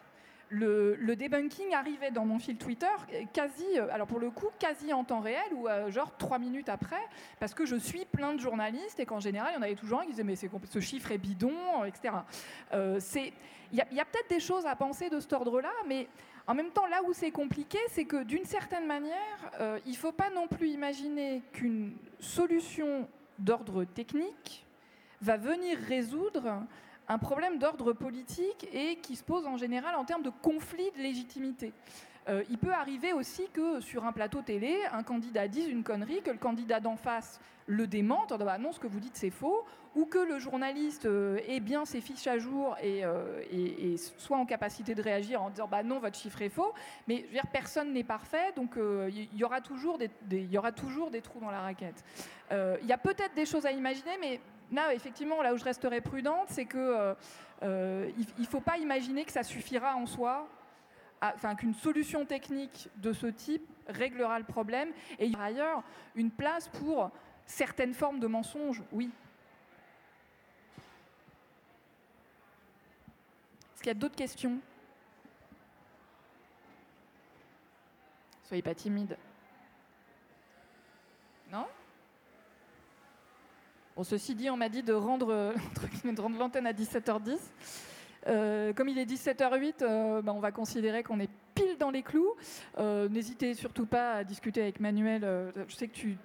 [0.49, 2.87] le, debunking arrivait dans mon fil Twitter
[3.33, 6.69] quasi, euh, alors pour le coup, quasi en temps réel ou euh, genre trois minutes
[6.69, 7.03] après,
[7.41, 10.01] parce que je suis plein de journalistes et qu'en général, il y en avait toujours
[10.01, 12.15] un qui disait mais ce chiffre est bidon, etc.
[12.73, 13.01] Euh,
[13.73, 16.07] il y a, peut-être des choses à penser de cet ordre-là, mais
[16.47, 19.51] en même temps, là où c'est compliqué, c'est que d'une certaine manière,
[19.85, 23.09] il ne faut pas non plus imaginer qu'une solution
[23.41, 24.65] d'ordre technique
[25.21, 26.63] va venir résoudre
[27.09, 31.03] un problème d'ordre politique et qui se pose en général en termes de conflit de
[31.03, 31.73] légitimité.
[32.29, 36.23] Euh, il peut arriver aussi que sur un plateau télé, un candidat dise une connerie,
[36.23, 39.17] que le candidat d'en face le démente, en disant bah non, ce que vous dites
[39.17, 43.97] c'est faux, ou que le journaliste euh, ait bien ses fiches à jour euh, et,
[43.97, 46.75] soit en capacité de réagir en disant bah non, votre chiffre est faux.
[47.07, 52.05] Mais personne n'est parfait, donc il y aura toujours des trous dans la raquette.
[52.51, 54.41] Il y a peut-être des choses à imaginer, mais
[54.73, 57.15] là, effectivement, là où je resterai prudente, c'est qu'il euh,
[57.63, 60.49] euh, ne faut pas imaginer que ça suffira en soi,
[61.21, 64.91] enfin qu'une solution technique de ce type réglera le problème.
[65.19, 65.83] Et il y a ailleurs
[66.15, 67.11] une place pour
[67.47, 69.11] certaines formes de mensonges, oui.
[73.73, 74.59] Est-ce qu'il y a d'autres questions?
[78.45, 79.17] Soyez pas timide.
[81.51, 81.67] Non
[84.05, 85.55] ceci dit, on m'a dit de rendre,
[86.39, 87.39] l'antenne à 17h10.
[88.29, 92.03] Euh, comme il est 17h08, euh, ben, on va considérer qu'on est pile dans les
[92.03, 92.35] clous.
[92.79, 95.53] Euh, n'hésitez surtout pas à discuter avec Manuel.
[95.69, 96.19] je sais que tu,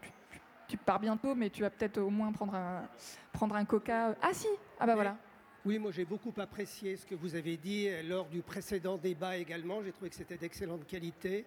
[0.85, 2.87] pars bientôt, mais tu vas peut-être au moins prendre un,
[3.33, 4.15] prendre un coca.
[4.21, 4.47] Ah si
[4.79, 5.17] Ah bah voilà.
[5.63, 9.83] Oui, moi j'ai beaucoup apprécié ce que vous avez dit lors du précédent débat également.
[9.83, 11.45] J'ai trouvé que c'était d'excellente qualité.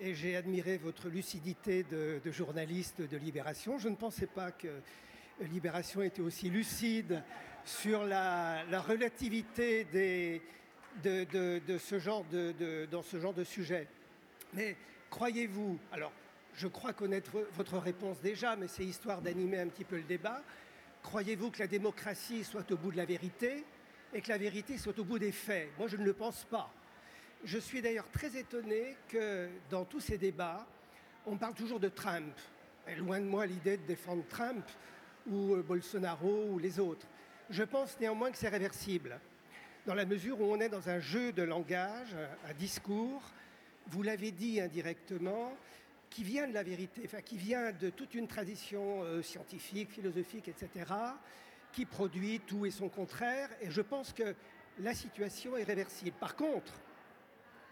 [0.00, 3.78] et j'ai admiré votre lucidité de, journaliste de Libération.
[3.78, 4.68] Je ne pensais pas que
[5.40, 7.22] Libération était aussi lucide
[7.64, 9.84] sur la, relativité
[11.02, 13.88] de, ce genre de, dans ce genre de sujet.
[14.54, 14.76] Mais
[15.10, 16.12] croyez-vous, alors
[16.54, 20.42] je crois connaître votre réponse déjà, mais c'est histoire d'animer un petit peu le débat,
[21.02, 23.64] croyez-vous que la démocratie soit au bout de la vérité
[24.12, 25.70] et que la vérité soit au bout des faits?
[25.78, 26.70] Moi, je ne le pense pas.
[27.44, 30.66] Je suis d'ailleurs très étonné que dans tous ces débats,
[31.26, 32.34] on parle toujours de Trump.
[32.98, 34.64] Loin de moi l'idée de défendre Trump
[35.30, 37.06] ou euh, Bolsonaro ou les autres.
[37.50, 39.18] Je pense néanmoins que c'est réversible,
[39.86, 42.16] dans la mesure où on est dans un jeu de langage,
[42.48, 43.22] un discours,
[43.88, 45.52] vous l'avez dit indirectement,
[46.08, 50.84] qui vient de la vérité, qui vient de toute une tradition euh, scientifique, philosophique, etc.,
[51.72, 53.48] qui produit tout et son contraire.
[53.62, 54.34] Et je pense que
[54.78, 56.16] la situation est réversible.
[56.20, 56.72] Par contre,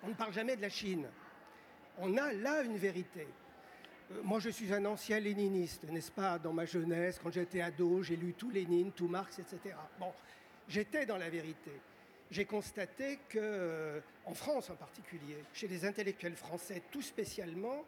[0.03, 1.07] on ne parle jamais de la Chine.
[1.99, 3.27] On a là une vérité.
[4.11, 8.03] Euh, moi, je suis un ancien léniniste, n'est-ce pas Dans ma jeunesse, quand j'étais ado,
[8.03, 9.77] j'ai lu tout Lénine, tout Marx, etc.
[9.99, 10.13] Bon,
[10.69, 11.73] j'étais dans la vérité.
[12.31, 17.85] J'ai constaté que, euh, en France en particulier, chez les intellectuels français tout spécialement,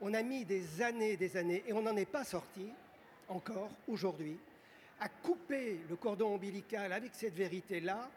[0.00, 2.68] on a mis des années, des années, et on n'en est pas sorti
[3.28, 4.38] encore aujourd'hui,
[5.00, 8.10] à couper le cordon ombilical avec cette vérité-là,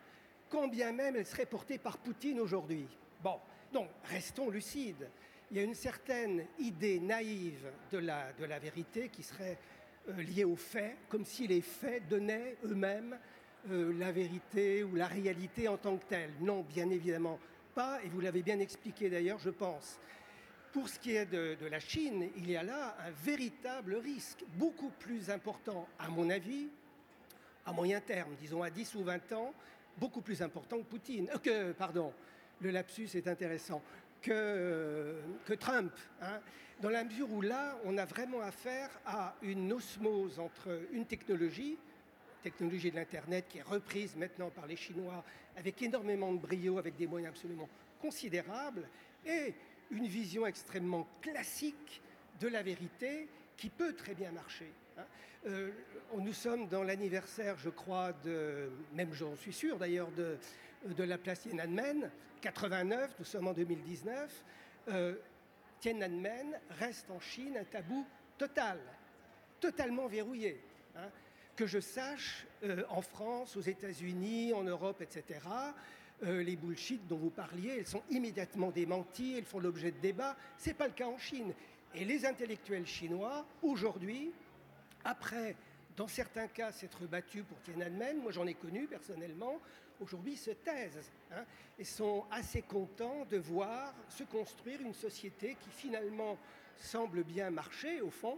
[0.50, 2.88] quand bien même elle serait portée par Poutine aujourd'hui.
[3.22, 3.39] Bon,
[3.74, 5.08] donc restons lucides.
[5.50, 9.58] Il y a une certaine idée naïve de la, vérité qui serait
[10.10, 13.18] euh, liée aux faits, comme si les faits donnaient eux-mêmes
[13.70, 16.32] euh, la vérité ou la réalité en tant que telle.
[16.41, 17.39] Non, bien évidemment
[17.74, 20.00] pas, et vous l'avez bien expliqué d'ailleurs, je pense.
[20.74, 24.43] Pour ce qui est de, de, la Chine, il y a là un véritable risque,
[24.56, 26.68] beaucoup plus important, à mon avis,
[27.66, 29.54] à moyen terme, disons à 10 ou 20 ans,
[29.98, 32.14] beaucoup plus important que Poutine, euh, que, pardon,
[32.60, 33.82] le lapsus est intéressant,
[34.22, 35.15] que,
[35.59, 35.91] Trump.
[36.22, 36.39] Hein,
[36.82, 41.78] dans la mesure où là, on a vraiment affaire à une osmose entre une technologie,
[42.43, 45.24] technologie de l'Internet qui est reprise maintenant par les Chinois
[45.55, 47.68] avec énormément de brio, avec des moyens absolument
[47.99, 48.88] considérables,
[49.26, 49.55] et
[49.89, 52.01] une vision extrêmement classique
[52.39, 54.72] de la vérité qui peut très bien marcher.
[54.97, 55.05] Hein.
[55.47, 55.72] Euh,
[56.18, 60.38] nous sommes dans l'anniversaire, je crois, de, même j'en suis sûr d'ailleurs, de,
[60.96, 62.10] de la place Tiananmen,
[62.42, 64.44] 89, nous sommes en 2019.
[64.90, 65.16] Euh,
[65.80, 68.06] Tiananmen reste en Chine un tabou
[68.38, 68.80] total,
[69.60, 70.62] totalement verrouillé.
[70.96, 71.10] Hein.
[71.56, 75.40] Que je sache, euh, en France, aux États-Unis, en Europe, etc.,
[76.24, 80.36] euh, les bullshit dont vous parliez, elles sont immédiatement démenties, elles font l'objet de débats.
[80.58, 81.54] Ce n'est pas le cas en Chine.
[81.94, 84.32] Et les intellectuels chinois, aujourd'hui,
[85.04, 85.56] après,
[85.96, 89.60] dans certains cas, s'être battus pour Tiananmen, moi j'en ai connu personnellement,
[90.00, 91.43] aujourd'hui se taisent hein,
[91.78, 96.38] et sont assez contents de voir se construire une société qui finalement
[96.78, 98.38] semble bien marcher au fond,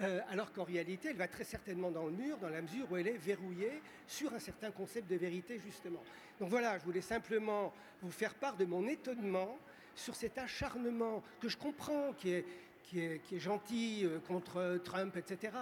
[0.00, 2.96] euh, alors qu'en réalité elle va très certainement dans le mur dans la mesure où
[2.96, 6.02] elle est verrouillée sur un certain concept de vérité justement.
[6.38, 9.58] Donc voilà, je voulais simplement vous faire part de mon étonnement
[9.98, 15.52] sur cet acharnement que je comprends, qui est, gentil euh, contre Trump, etc.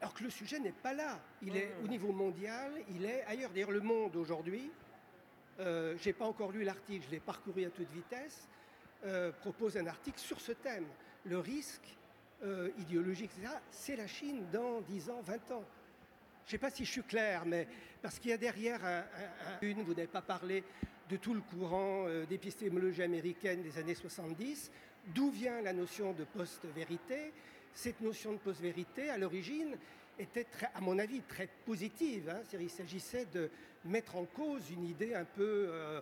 [0.00, 1.20] Alors que le sujet n'est pas là.
[1.42, 3.50] Il est au niveau mondial, il est ailleurs.
[3.50, 4.70] D'ailleurs, le monde aujourd'hui,
[5.60, 8.48] euh, je n'ai pas encore lu l'article, je l'ai parcouru à toute vitesse,
[9.04, 10.86] euh, propose un article sur ce thème.
[11.26, 11.96] Le risque
[12.44, 15.64] euh, idéologique, etc., c'est la Chine dans 10 ans, 20 ans.
[16.46, 17.68] Je ne sais pas si je suis clair, mais
[18.00, 18.80] parce qu'il y a derrière
[19.60, 20.64] une, vous n'avez pas parlé
[21.10, 24.72] de tout le courant d'épistémologie américaine des années 70,
[25.08, 27.32] d'où vient la notion de post-vérité
[27.74, 29.76] cette notion de post-vérité, à l'origine,
[30.18, 32.28] était, à mon avis, très positive.
[32.28, 32.42] Hein.
[32.58, 33.50] Il s'agissait de
[33.84, 36.00] mettre en cause une idée un peu, euh,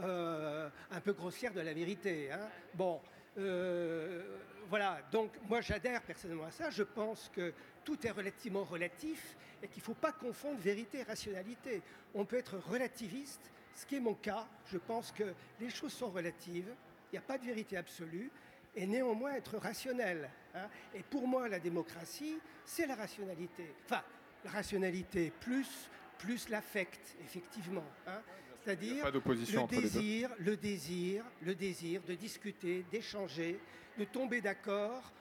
[0.00, 0.68] euh,
[1.06, 2.32] grossière de la vérité.
[2.32, 2.48] Hein.
[2.74, 3.00] Bon,
[3.38, 4.22] euh,
[4.68, 5.00] voilà.
[5.12, 6.70] Donc, moi, j'adhère personnellement à ça.
[6.70, 7.52] Je pense que
[7.84, 11.82] tout est relativement relatif et qu'il ne faut pas confondre vérité et rationalité.
[12.14, 14.46] On peut être relativiste, ce qui est mon cas.
[14.66, 16.68] Je pense que les choses sont relatives.
[17.10, 18.30] Il n'y a pas de vérité absolue
[18.78, 20.30] et néanmoins être rationnel.
[20.54, 20.68] Hein.
[20.94, 23.74] Et pour moi, la démocratie, c'est la rationalité.
[23.84, 24.02] Enfin,
[24.44, 27.84] la rationalité plus, plus l'affect, effectivement.
[28.06, 28.20] Hein.
[28.62, 33.58] C'est-à-dire le désir, le désir, le désir de discuter, d'échanger,
[33.98, 35.12] de tomber d'accord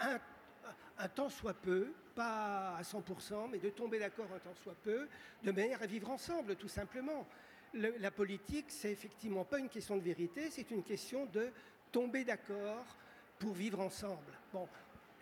[0.00, 0.18] un,
[0.98, 5.08] un tant soit peu, pas à 100%, mais de tomber d'accord un tant soit peu,
[5.44, 7.28] de manière à vivre ensemble, tout simplement.
[7.74, 11.52] la politique, c'est effectivement pas une question de vérité, c'est une question de
[11.92, 12.84] tomber d'accord
[13.44, 14.32] pour vivre ensemble.
[14.54, 14.66] Bon,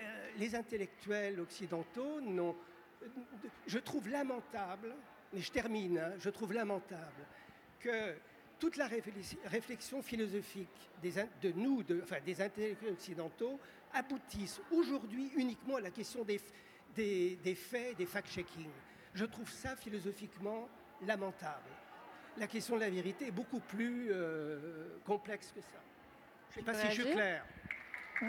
[0.01, 2.55] euh, les intellectuels occidentaux n'ont.
[3.67, 4.95] Je trouve lamentable,
[5.33, 7.27] mais je termine, hein, je trouve lamentable
[7.81, 8.15] que
[8.61, 8.89] toute la
[9.47, 13.59] réflexion philosophique de nous, enfin, des intellectuels occidentaux,
[13.93, 16.41] aboutissent aujourd'hui uniquement à la question des,
[16.95, 18.71] des, faits, des fact-checking.
[19.15, 20.69] Je trouve ça philosophiquement
[21.05, 21.71] lamentable.
[22.39, 25.83] La question de la vérité est beaucoup plus euh, complexe que ça.
[26.53, 27.45] Je ne sais pas si je suis clair.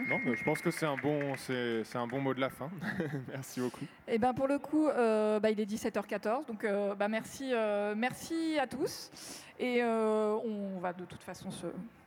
[0.08, 2.70] Non, je pense que c'est un, bon, c'est, un bon mot de la fin.
[3.28, 3.84] merci beaucoup.
[4.08, 7.52] Eh ben pour le coup, euh, bah, il est 17h14, donc euh, bah, merci,
[7.96, 9.10] merci à tous.
[9.58, 11.66] Et on va de toute façon se,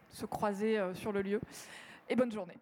[0.10, 1.40] se croiser sur le lieu.
[2.10, 2.58] Et bonne journée.